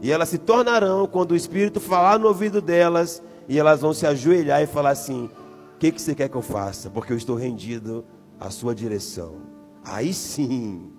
[0.00, 4.06] E elas se tornarão quando o Espírito falar no ouvido delas e elas vão se
[4.06, 5.28] ajoelhar e falar assim:
[5.74, 6.88] O que, que você quer que eu faça?
[6.88, 8.04] Porque eu estou rendido
[8.38, 9.36] à sua direção.
[9.84, 10.92] Aí sim,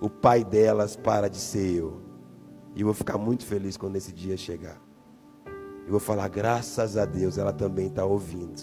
[0.00, 2.02] o pai delas para de ser eu.
[2.74, 4.80] E eu vou ficar muito feliz quando esse dia chegar.
[5.86, 8.62] Eu vou falar, graças a Deus, ela também está ouvindo.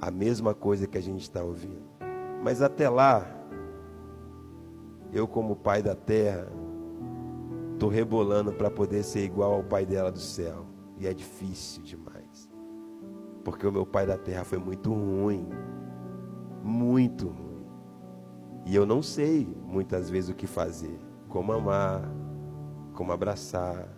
[0.00, 1.82] A mesma coisa que a gente está ouvindo.
[2.42, 3.26] Mas até lá,
[5.12, 6.46] eu, como pai da terra,
[7.72, 10.66] estou rebolando para poder ser igual ao pai dela do céu.
[10.98, 12.50] E é difícil demais.
[13.44, 15.48] Porque o meu pai da terra foi muito ruim.
[16.62, 17.66] Muito ruim.
[18.66, 22.02] E eu não sei muitas vezes o que fazer, como amar,
[22.92, 23.88] como abraçar,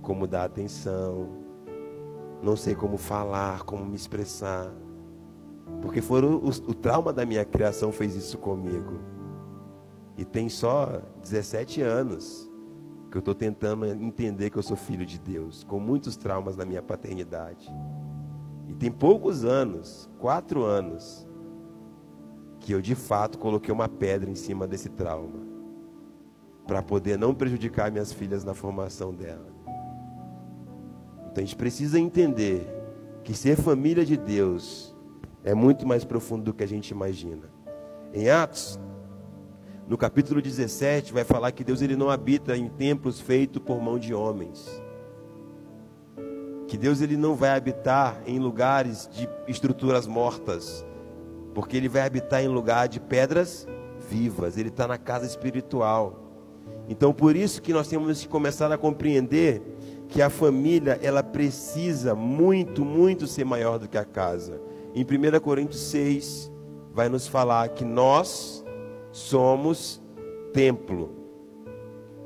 [0.00, 1.28] como dar atenção.
[2.42, 4.72] Não sei como falar, como me expressar.
[5.82, 9.13] Porque foram o, o trauma da minha criação fez isso comigo.
[10.16, 12.50] E tem só 17 anos
[13.10, 16.64] que eu estou tentando entender que eu sou filho de Deus, com muitos traumas na
[16.64, 17.72] minha paternidade.
[18.68, 21.26] E tem poucos anos, quatro anos,
[22.58, 25.46] que eu de fato coloquei uma pedra em cima desse trauma,
[26.66, 29.52] para poder não prejudicar minhas filhas na formação dela.
[31.30, 32.66] Então a gente precisa entender
[33.22, 34.94] que ser família de Deus
[35.44, 37.48] é muito mais profundo do que a gente imagina.
[38.12, 38.80] Em Atos,
[39.86, 43.98] no capítulo 17, vai falar que Deus ele não habita em templos feitos por mão
[43.98, 44.82] de homens.
[46.66, 50.84] Que Deus ele não vai habitar em lugares de estruturas mortas,
[51.52, 53.68] porque ele vai habitar em lugar de pedras
[54.08, 56.24] vivas, ele está na casa espiritual.
[56.88, 59.62] Então, por isso que nós temos que começar a compreender
[60.08, 64.60] que a família, ela precisa muito, muito ser maior do que a casa.
[64.94, 66.50] Em 1 Coríntios 6,
[66.92, 68.63] vai nos falar que nós
[69.14, 70.02] somos
[70.52, 71.12] templo.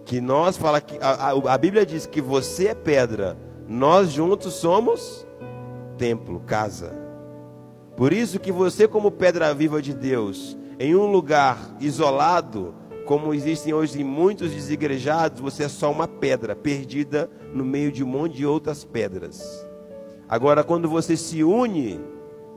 [0.06, 3.36] Que nós fala que a, a, a Bíblia diz que você é pedra,
[3.68, 5.26] nós juntos somos
[5.98, 6.96] templo, casa.
[7.94, 12.74] Por isso que você, como pedra viva de Deus, em um lugar isolado,
[13.04, 18.06] como existem hoje muitos desigrejados, você é só uma pedra perdida no meio de um
[18.06, 19.66] monte de outras pedras.
[20.26, 22.00] Agora, quando você se une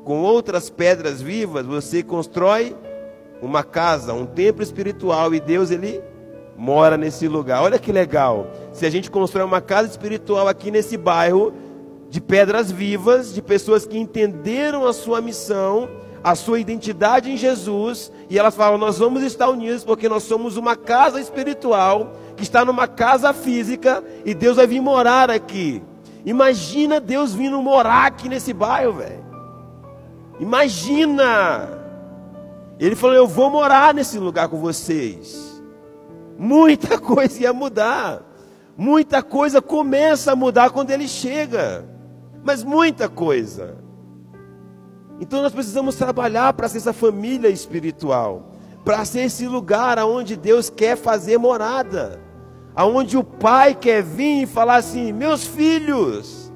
[0.05, 2.73] com outras pedras vivas, você constrói
[3.41, 6.01] uma casa, um templo espiritual e Deus ele
[6.57, 7.63] mora nesse lugar.
[7.63, 8.47] Olha que legal.
[8.71, 11.53] Se a gente constrói uma casa espiritual aqui nesse bairro,
[12.09, 15.89] de pedras vivas, de pessoas que entenderam a sua missão,
[16.23, 20.57] a sua identidade em Jesus, e elas falam: Nós vamos estar unidos porque nós somos
[20.57, 25.81] uma casa espiritual que está numa casa física e Deus vai vir morar aqui.
[26.25, 29.25] Imagina Deus vindo morar aqui nesse bairro, velho.
[30.39, 31.80] Imagina!
[32.85, 35.61] Ele falou: Eu vou morar nesse lugar com vocês.
[36.37, 38.27] Muita coisa ia mudar.
[38.75, 41.85] Muita coisa começa a mudar quando ele chega
[42.43, 43.77] mas muita coisa.
[45.19, 48.51] Então nós precisamos trabalhar para ser essa família espiritual,
[48.83, 52.19] para ser esse lugar aonde Deus quer fazer morada,
[52.75, 56.51] aonde o Pai quer vir e falar assim: meus filhos,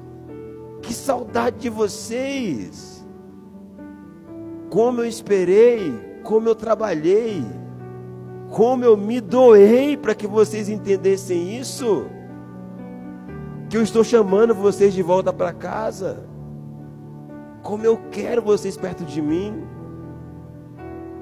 [0.82, 3.06] que saudade de vocês,
[4.68, 5.94] como eu esperei,
[6.26, 7.46] como eu trabalhei,
[8.50, 12.06] como eu me doei para que vocês entendessem isso
[13.70, 16.26] que eu estou chamando vocês de volta para casa.
[17.62, 19.62] Como eu quero vocês perto de mim.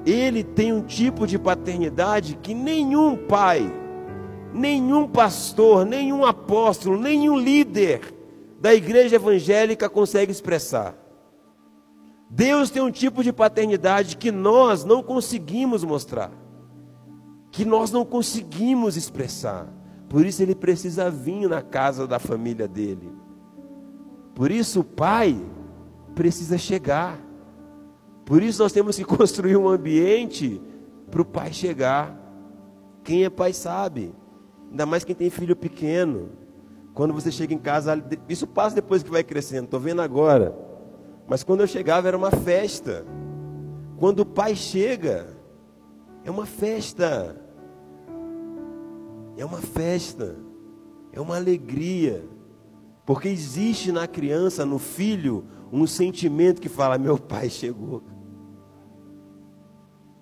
[0.05, 3.71] Ele tem um tipo de paternidade que nenhum pai,
[4.53, 8.01] nenhum pastor, nenhum apóstolo, nenhum líder
[8.59, 11.04] da igreja evangélica consegue expressar.
[12.29, 16.31] Deus tem um tipo de paternidade que nós não conseguimos mostrar,
[17.51, 19.67] que nós não conseguimos expressar.
[20.09, 23.11] Por isso ele precisa vir na casa da família dele.
[24.33, 25.39] Por isso o pai
[26.13, 27.19] precisa chegar.
[28.25, 30.61] Por isso nós temos que construir um ambiente
[31.09, 32.17] para o pai chegar.
[33.03, 34.13] Quem é pai sabe.
[34.69, 36.29] Ainda mais quem tem filho pequeno.
[36.93, 40.64] Quando você chega em casa, isso passa depois que vai crescendo, estou vendo agora.
[41.27, 43.05] Mas quando eu chegava era uma festa.
[43.97, 45.27] Quando o pai chega,
[46.23, 47.41] é uma festa.
[49.37, 50.37] É uma festa,
[51.11, 52.23] é uma alegria,
[53.05, 58.01] porque existe na criança, no filho, um sentimento que fala: meu pai chegou.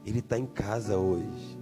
[0.05, 1.59] Ele está em casa hoje.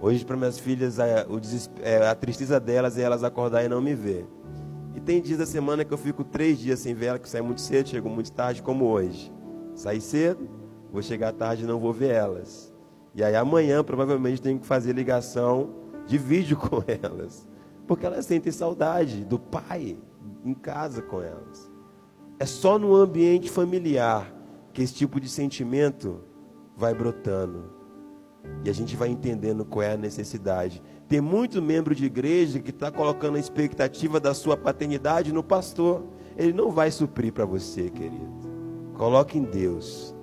[0.00, 3.94] Hoje, para minhas filhas, a, é, a, tristeza delas é elas acordar e não me
[3.94, 4.26] ver.
[4.94, 7.40] E tem dias da semana que eu fico três dias sem ver ela, que sai
[7.40, 9.32] muito cedo, chego muito tarde, como hoje.
[9.74, 10.48] Saí cedo,
[10.92, 12.72] vou chegar tarde e não vou ver elas.
[13.14, 15.70] E aí amanhã, provavelmente, tenho que fazer ligação
[16.06, 17.48] de vídeo com elas.
[17.86, 19.98] Porque elas sentem saudade do pai
[20.44, 21.70] em casa com elas.
[22.38, 24.32] É só no ambiente familiar
[24.72, 26.20] que esse tipo de sentimento
[26.76, 27.72] vai brotando.
[28.64, 30.82] E a gente vai entendendo qual é a necessidade.
[31.12, 36.04] Tem muito membro de igreja que está colocando a expectativa da sua paternidade no pastor.
[36.38, 38.32] Ele não vai suprir para você, querido.
[38.94, 40.14] Coloque em Deus.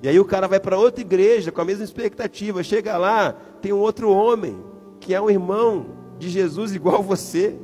[0.00, 2.62] E aí o cara vai para outra igreja com a mesma expectativa.
[2.62, 4.56] Chega lá, tem um outro homem
[5.00, 7.58] que é um irmão de Jesus igual você.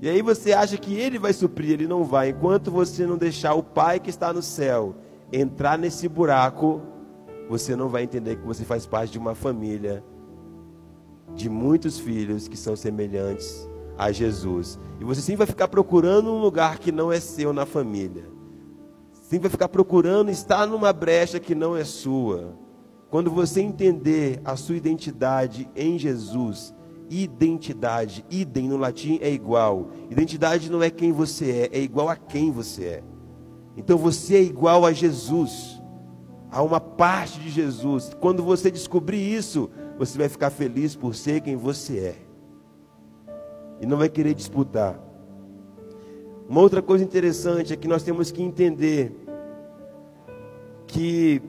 [0.00, 2.30] E aí você acha que ele vai suprir, ele não vai.
[2.30, 4.94] Enquanto você não deixar o Pai que está no céu
[5.30, 6.80] entrar nesse buraco,
[7.50, 10.02] você não vai entender que você faz parte de uma família
[11.36, 13.68] de muitos filhos que são semelhantes
[13.98, 14.78] a Jesus.
[15.00, 18.24] E você sempre vai ficar procurando um lugar que não é seu na família.
[19.12, 22.56] Sempre vai ficar procurando estar numa brecha que não é sua.
[23.10, 26.74] Quando você entender a sua identidade em Jesus,
[27.08, 29.90] identidade, idem no latim é igual.
[30.10, 33.04] Identidade não é quem você é, é igual a quem você é.
[33.76, 35.80] Então você é igual a Jesus,
[36.50, 38.12] a uma parte de Jesus.
[38.20, 42.16] Quando você descobrir isso, você vai ficar feliz por ser quem você é.
[43.80, 44.98] E não vai querer disputar.
[46.48, 49.12] Uma outra coisa interessante é que nós temos que entender
[50.86, 51.42] que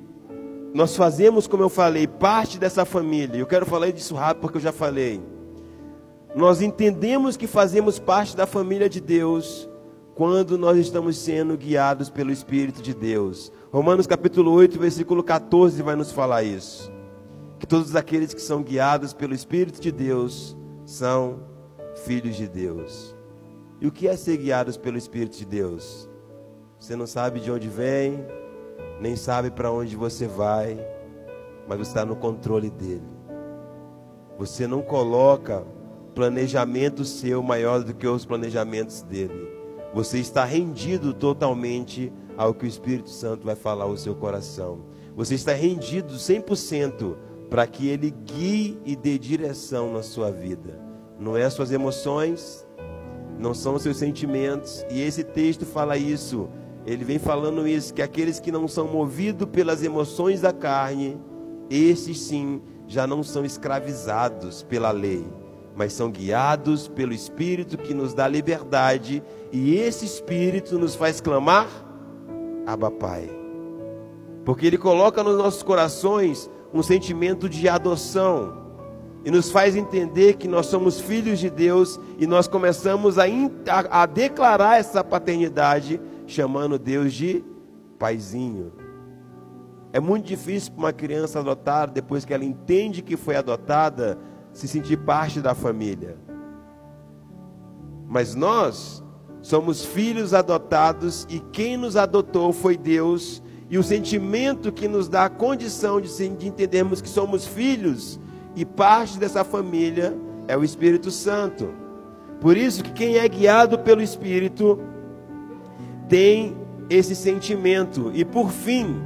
[0.74, 3.38] nós fazemos, como eu falei, parte dessa família.
[3.38, 5.22] Eu quero falar disso rápido porque eu já falei.
[6.36, 9.70] Nós entendemos que fazemos parte da família de Deus
[10.16, 13.52] quando nós estamos sendo guiados pelo Espírito de Deus.
[13.72, 16.97] Romanos capítulo 8, versículo 14 vai nos falar isso.
[17.60, 20.56] Que todos aqueles que são guiados pelo Espírito de Deus
[20.86, 21.40] são
[22.06, 23.16] filhos de Deus.
[23.82, 26.10] E o que é ser guiados pelo Espírito de Deus?
[26.80, 28.26] Você não sabe de onde vem,
[29.02, 30.78] nem sabe para onde você vai,
[31.68, 33.04] mas você está no controle dele.
[34.38, 35.66] Você não coloca
[36.14, 39.48] planejamento seu maior do que os planejamentos dele.
[39.94, 44.80] Você está rendido totalmente ao que o Espírito Santo vai falar ao seu coração.
[45.16, 47.16] Você está rendido 100%
[47.50, 50.80] para que ele guie e dê direção na sua vida.
[51.20, 52.66] Não é as suas emoções,
[53.40, 54.86] não são os seus sentimentos.
[54.90, 56.50] E esse texto fala isso.
[56.86, 61.20] Ele vem falando isso que aqueles que não são movidos pelas emoções da carne,
[61.70, 65.26] esses sim já não são escravizados pela lei
[65.78, 69.22] mas são guiados pelo Espírito que nos dá liberdade,
[69.52, 71.68] e esse Espírito nos faz clamar:
[72.66, 73.30] Abba Pai.
[74.44, 78.66] Porque Ele coloca nos nossos corações um sentimento de adoção,
[79.26, 84.04] e nos faz entender que nós somos filhos de Deus, e nós começamos a, a,
[84.04, 87.44] a declarar essa paternidade, chamando Deus de
[88.00, 88.72] Paizinho.
[89.92, 94.18] É muito difícil para uma criança adotada, depois que ela entende que foi adotada,
[94.54, 96.18] se sentir parte da família.
[98.08, 99.04] Mas nós
[99.42, 105.26] somos filhos adotados e quem nos adotou foi Deus, e o sentimento que nos dá
[105.26, 108.20] a condição de, de entendermos que somos filhos
[108.56, 111.70] e parte dessa família é o Espírito Santo.
[112.40, 114.80] Por isso que quem é guiado pelo Espírito
[116.08, 116.56] tem
[116.90, 118.12] esse sentimento.
[118.14, 119.02] E por fim,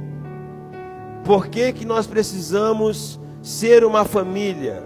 [1.24, 4.84] por que que nós precisamos ser uma família?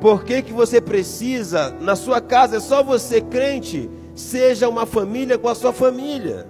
[0.00, 5.36] Por que, que você precisa, na sua casa, é só você crente, seja uma família
[5.36, 6.46] com a sua família.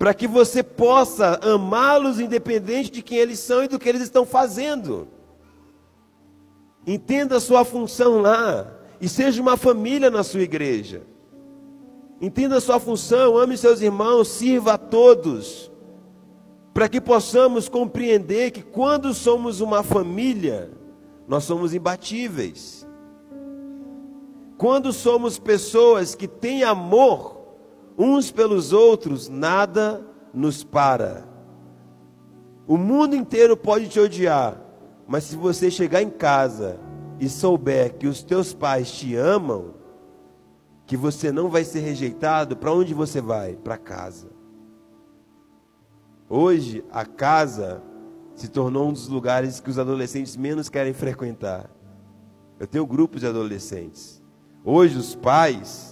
[0.00, 4.24] Para que você possa amá-los independente de quem eles são e do que eles estão
[4.24, 5.06] fazendo.
[6.86, 8.66] Entenda a sua função lá
[8.98, 11.02] e seja uma família na sua igreja.
[12.18, 15.70] Entenda a sua função, ame seus irmãos, sirva a todos.
[16.72, 20.70] Para que possamos compreender que quando somos uma família,
[21.28, 22.88] nós somos imbatíveis.
[24.56, 27.39] Quando somos pessoas que têm amor
[28.00, 31.28] uns pelos outros, nada nos para.
[32.66, 34.58] O mundo inteiro pode te odiar,
[35.06, 36.80] mas se você chegar em casa
[37.18, 39.74] e souber que os teus pais te amam,
[40.86, 43.54] que você não vai ser rejeitado, para onde você vai?
[43.54, 44.28] Para casa.
[46.26, 47.82] Hoje, a casa
[48.34, 51.68] se tornou um dos lugares que os adolescentes menos querem frequentar.
[52.58, 54.22] Eu tenho grupos de adolescentes.
[54.64, 55.89] Hoje os pais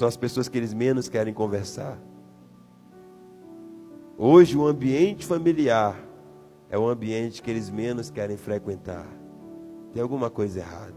[0.00, 2.00] são as pessoas que eles menos querem conversar.
[4.16, 5.94] Hoje o ambiente familiar
[6.70, 9.06] é o ambiente que eles menos querem frequentar.
[9.92, 10.94] Tem alguma coisa errada.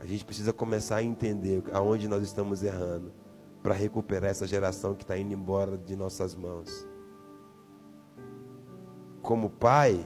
[0.00, 3.12] A gente precisa começar a entender aonde nós estamos errando
[3.62, 6.88] para recuperar essa geração que está indo embora de nossas mãos.
[9.20, 10.02] Como pai,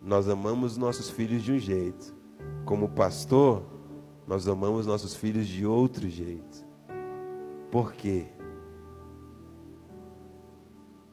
[0.00, 2.14] nós amamos nossos filhos de um jeito.
[2.64, 3.77] Como pastor,
[4.28, 6.64] nós amamos nossos filhos de outro jeito.
[7.70, 8.26] Por quê?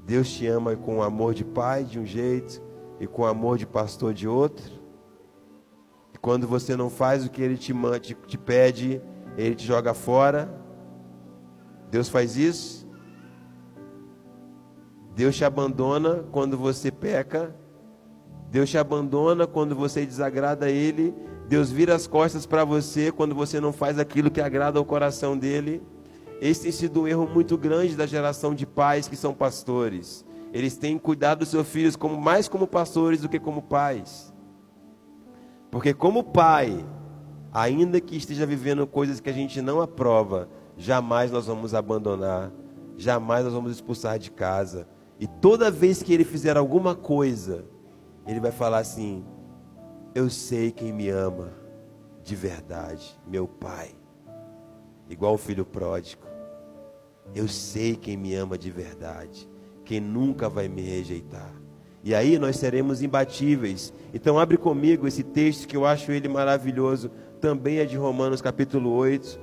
[0.06, 2.62] Deus te ama com amor de pai de um jeito
[3.00, 4.72] e com amor de pastor de outro.
[6.14, 9.02] E quando você não faz o que ele te, te, te pede,
[9.38, 10.62] ele te joga fora.
[11.90, 12.86] Deus faz isso.
[15.16, 17.56] Deus te abandona quando você peca
[18.56, 21.14] Deus te abandona quando você desagrada a Ele.
[21.48, 25.38] Deus vira as costas para você quando você não faz aquilo que agrada ao coração
[25.38, 25.82] dele.
[26.42, 30.26] Esse tem sido um erro muito grande da geração de pais que são pastores.
[30.52, 34.34] Eles têm cuidado dos seus filhos como, mais como pastores do que como pais.
[35.70, 36.86] Porque, como pai,
[37.54, 42.52] ainda que esteja vivendo coisas que a gente não aprova, jamais nós vamos abandonar,
[42.98, 44.88] jamais nós vamos expulsar de casa.
[45.20, 47.66] E toda vez que ele fizer alguma coisa
[48.26, 49.24] ele vai falar assim:
[50.16, 51.52] Eu sei quem me ama
[52.24, 53.90] de verdade, meu pai.
[55.10, 56.24] Igual o filho pródigo.
[57.36, 59.50] Eu sei quem me ama de verdade,
[59.84, 61.54] quem nunca vai me rejeitar.
[62.02, 63.92] E aí nós seremos imbatíveis.
[64.14, 67.12] Então abre comigo esse texto que eu acho ele maravilhoso,
[67.42, 69.38] também é de Romanos capítulo 8,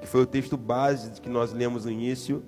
[0.00, 2.42] que foi o texto base que nós lemos no início.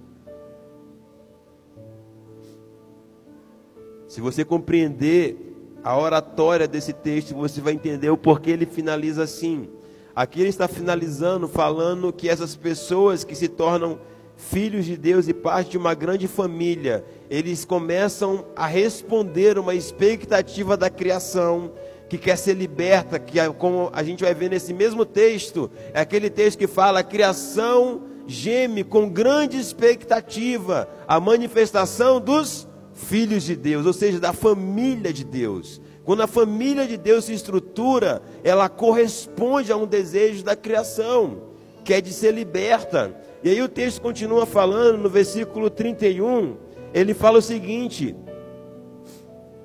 [4.09, 5.46] Se você compreender
[5.87, 9.69] a oratória desse texto, você vai entender o porquê ele finaliza assim.
[10.17, 14.01] Aqui ele está finalizando falando que essas pessoas que se tornam
[14.37, 20.77] filhos de Deus e parte de uma grande família, eles começam a responder uma expectativa
[20.77, 21.71] da criação
[22.09, 26.29] que quer ser liberta, que como a gente vai ver nesse mesmo texto, é aquele
[26.29, 32.66] texto que fala a criação geme com grande expectativa a manifestação dos
[32.97, 35.81] filhos de Deus, ou seja, da família de Deus.
[36.03, 41.43] Quando a família de Deus se estrutura, ela corresponde a um desejo da criação,
[41.85, 43.15] que é de ser liberta.
[43.45, 46.57] E aí o texto continua falando no versículo 31,
[46.95, 48.17] ele fala o seguinte: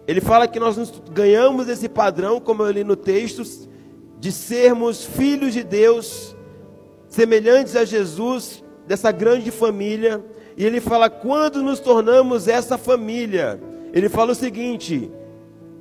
[0.07, 0.77] ele fala que nós
[1.11, 3.43] ganhamos esse padrão, como eu li no texto,
[4.19, 6.36] de sermos filhos de Deus,
[7.07, 10.23] semelhantes a Jesus, dessa grande família,
[10.57, 13.61] e ele fala: quando nos tornamos essa família,
[13.93, 15.11] ele fala o seguinte: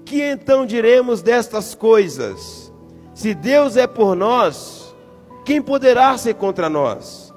[0.04, 2.72] que então diremos destas coisas?
[3.14, 4.94] Se Deus é por nós,
[5.44, 7.34] quem poderá ser contra nós?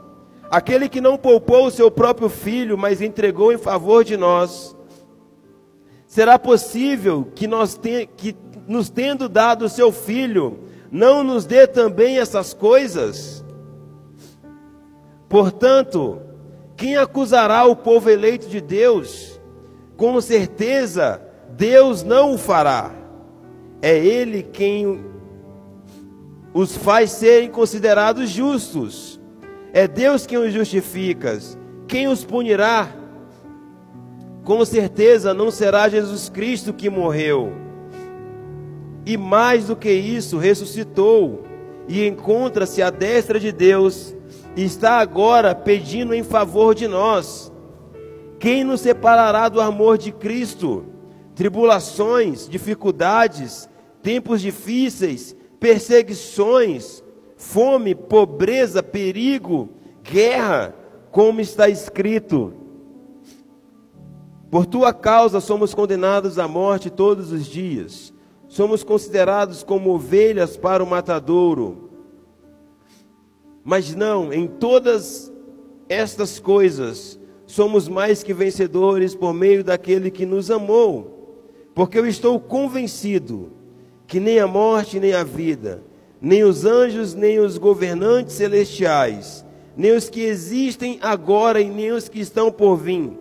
[0.50, 4.76] Aquele que não poupou o seu próprio filho, mas entregou em favor de nós,
[6.06, 8.36] será possível que nós te, que
[8.68, 10.60] nos tendo dado o seu filho,
[10.92, 13.44] não nos dê também essas coisas?
[15.28, 16.22] Portanto,
[16.76, 19.40] quem acusará o povo eleito de Deus?
[19.96, 22.92] Com certeza, Deus não o fará.
[23.82, 25.04] É Ele quem
[26.54, 29.20] os faz serem considerados justos.
[29.72, 31.40] É Deus quem os justifica.
[31.88, 32.90] Quem os punirá?
[34.44, 37.54] Com certeza não será Jesus Cristo que morreu.
[39.06, 41.44] E mais do que isso, ressuscitou
[41.88, 44.16] e encontra-se à destra de Deus
[44.56, 47.52] está agora pedindo em favor de nós.
[48.40, 50.86] Quem nos separará do amor de Cristo?
[51.34, 53.70] Tribulações, dificuldades,
[54.02, 57.04] tempos difíceis, perseguições,
[57.38, 59.70] fome, pobreza, perigo,
[60.04, 60.76] guerra,
[61.10, 62.54] como está escrito.
[64.52, 68.14] Por tua causa somos condenados à morte todos os dias.
[68.48, 71.83] Somos considerados como ovelhas para o matadouro.
[73.64, 75.32] Mas não, em todas
[75.88, 81.40] estas coisas, somos mais que vencedores por meio daquele que nos amou.
[81.74, 83.52] Porque eu estou convencido
[84.06, 85.82] que nem a morte, nem a vida,
[86.22, 89.46] nem os anjos, nem os governantes celestiais,
[89.76, 93.12] nem os que existem agora e nem os que estão por vir,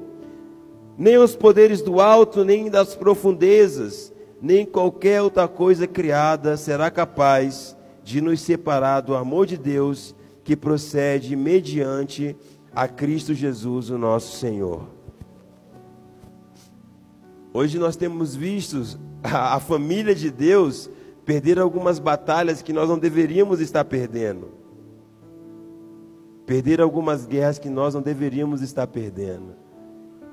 [0.98, 7.76] nem os poderes do alto, nem das profundezas, nem qualquer outra coisa criada será capaz
[8.04, 10.14] de nos separar do amor de Deus
[10.44, 12.36] que procede mediante
[12.74, 14.88] a Cristo Jesus, o nosso Senhor.
[17.52, 20.90] Hoje nós temos visto a, família de Deus
[21.24, 24.50] perder algumas batalhas que nós não deveríamos estar perdendo.
[26.46, 29.54] Perder algumas guerras que nós não deveríamos estar perdendo.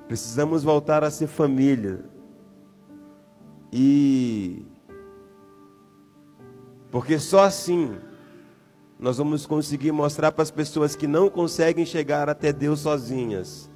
[0.08, 2.04] Precisamos voltar a ser família.
[3.72, 4.66] E
[6.90, 7.98] porque só assim
[9.00, 13.70] nós vamos conseguir mostrar para as pessoas que não conseguem chegar até Deus sozinhas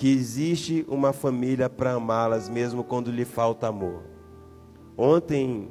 [0.00, 4.02] que existe uma família para amá-las mesmo quando lhe falta amor.
[4.96, 5.70] Ontem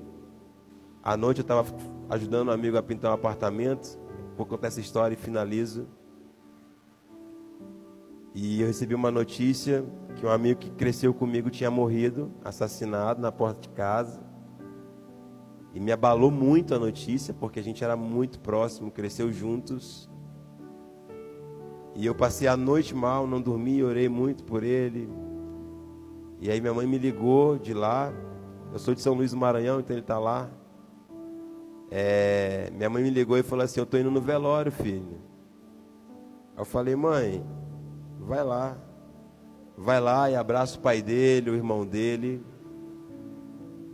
[1.01, 1.65] à noite eu estava
[2.11, 3.97] ajudando um amigo a pintar um apartamento,
[4.37, 5.87] vou contar essa história e finalizo.
[8.35, 9.83] E eu recebi uma notícia
[10.15, 14.21] que um amigo que cresceu comigo tinha morrido, assassinado na porta de casa.
[15.73, 20.09] E me abalou muito a notícia, porque a gente era muito próximo, cresceu juntos.
[21.95, 25.09] E eu passei a noite mal, não dormi, orei muito por ele.
[26.39, 28.11] E aí minha mãe me ligou de lá.
[28.71, 30.49] Eu sou de São Luís do Maranhão, então ele está lá.
[31.91, 35.19] É, minha mãe me ligou e falou assim: Eu estou indo no velório, filho.
[36.57, 37.43] Eu falei, mãe,
[38.19, 38.77] vai lá.
[39.77, 42.43] Vai lá e abraça o pai dele, o irmão dele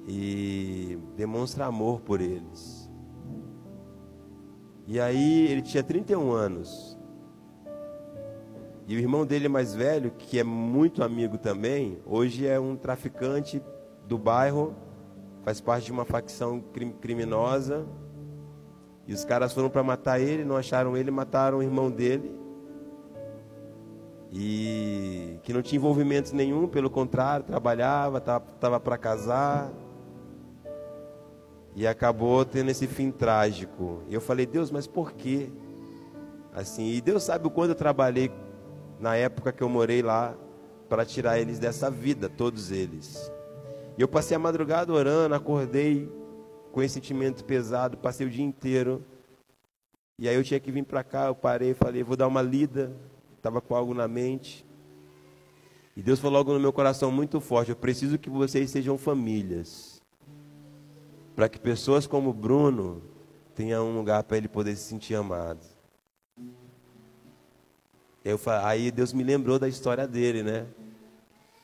[0.08, 2.90] e demonstra amor por eles.
[4.88, 6.98] E aí ele tinha 31 anos.
[8.88, 13.62] E o irmão dele mais velho, que é muito amigo também, hoje é um traficante
[14.08, 14.76] do bairro,
[15.44, 16.64] faz parte de uma facção
[17.02, 17.88] criminosa.
[19.08, 22.40] E os caras foram para matar ele, não acharam ele, mataram o irmão dele.
[24.32, 29.72] E que não tinha envolvimento nenhum, pelo contrário, trabalhava, estava para casar
[31.76, 34.02] e acabou tendo esse fim trágico.
[34.08, 35.50] E eu falei, Deus, mas por quê?
[36.54, 38.32] Assim, e Deus sabe o quanto eu trabalhei
[38.98, 40.34] na época que eu morei lá
[40.88, 43.30] para tirar eles dessa vida, todos eles.
[43.98, 46.10] E eu passei a madrugada orando, acordei
[46.72, 49.04] com esse sentimento pesado, passei o dia inteiro.
[50.18, 52.96] E aí eu tinha que vir para cá, eu parei, falei, vou dar uma lida,
[53.36, 54.66] estava com algo na mente.
[55.94, 59.95] E Deus falou algo no meu coração muito forte, eu preciso que vocês sejam famílias
[61.36, 63.02] para que pessoas como Bruno
[63.54, 65.60] tenham um lugar para ele poder se sentir amado.
[68.24, 70.66] Eu, aí Deus me lembrou da história dele, né?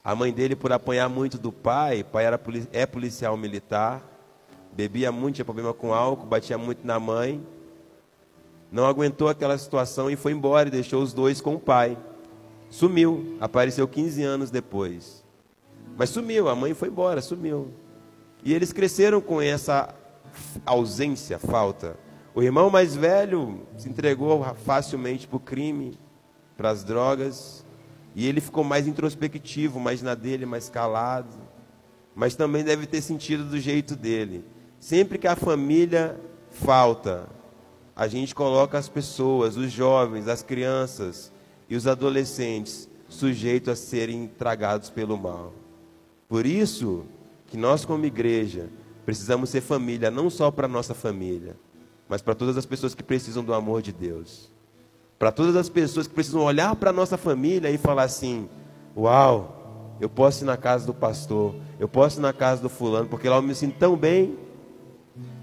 [0.04, 2.40] A mãe dele, por apanhar muito do pai, pai era,
[2.72, 4.04] é policial militar,
[4.74, 7.44] bebia muito, tinha problema com álcool, batia muito na mãe,
[8.72, 11.98] não aguentou aquela situação e foi embora e deixou os dois com o pai.
[12.70, 15.24] Sumiu, apareceu 15 anos depois.
[15.98, 17.72] Mas sumiu, a mãe foi embora, sumiu.
[18.44, 19.94] E eles cresceram com essa
[20.66, 21.98] ausência, falta.
[22.34, 26.00] O irmão mais velho se entregou facilmente para o crime,
[26.58, 27.66] para as drogas,
[28.16, 31.38] e ele ficou mais introspectivo, mais na dele, mais calado.
[32.16, 34.44] Mas também deve ter sentido do jeito dele.
[34.80, 36.20] Sempre que a família
[36.50, 37.28] falta,
[37.96, 41.32] a gente coloca as pessoas, os jovens, as crianças
[41.70, 45.54] e os adolescentes sujeitos a serem tragados pelo mal.
[46.28, 47.06] Por isso,
[47.52, 48.70] que nós, como igreja,
[49.06, 51.58] precisamos ser família, não só para a nossa família,
[52.08, 54.50] mas para todas as pessoas que precisam do amor de Deus.
[55.20, 58.48] Para todas as pessoas que precisam olhar para a nossa família e falar assim:
[58.96, 63.10] Uau, eu posso ir na casa do pastor, eu posso ir na casa do fulano,
[63.10, 64.38] porque lá eu me sinto tão bem,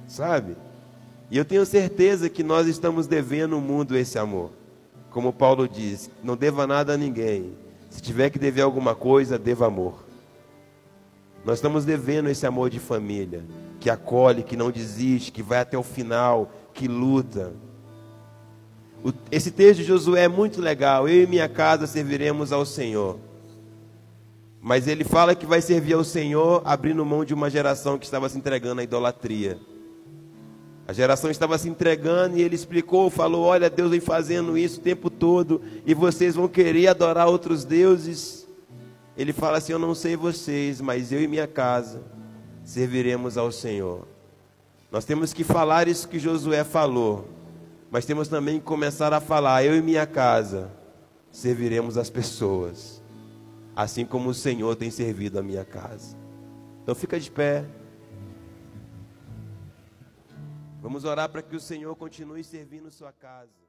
[0.07, 0.57] sabe?
[1.31, 4.51] E eu tenho certeza que nós estamos devendo ao mundo esse amor.
[5.11, 7.53] Como Paulo diz: Não deva nada a ninguém.
[7.91, 10.08] Se tiver que dever alguma coisa, deva amor.
[11.49, 13.43] Nós estamos devendo esse amor de família,
[13.81, 17.55] que acolhe, que não desiste, que vai até o final, que luta.
[19.03, 21.09] O, esse texto de Josué é muito legal.
[21.09, 23.19] Eu e minha casa serviremos ao Senhor.
[24.61, 28.29] Mas ele fala que vai servir ao Senhor abrindo mão de uma geração que estava
[28.29, 29.59] se entregando à idolatria.
[30.87, 34.83] A geração estava se entregando e ele explicou, falou: Olha, Deus vem fazendo isso o
[34.83, 38.48] tempo todo e vocês vão querer adorar outros deuses.
[39.19, 42.05] Ele fala assim: Eu não sei vocês, mas eu e minha casa
[42.65, 44.07] serviremos ao Senhor.
[44.93, 47.29] Nós temos que falar isso que Josué falou,
[47.91, 50.71] mas temos também que começar a falar: Eu e minha casa
[51.33, 53.03] serviremos as pessoas,
[53.75, 56.17] assim como o Senhor tem servido a minha casa.
[56.85, 57.65] Então fica de pé.
[60.81, 63.68] Vamos orar para que o Senhor continue servindo sua casa.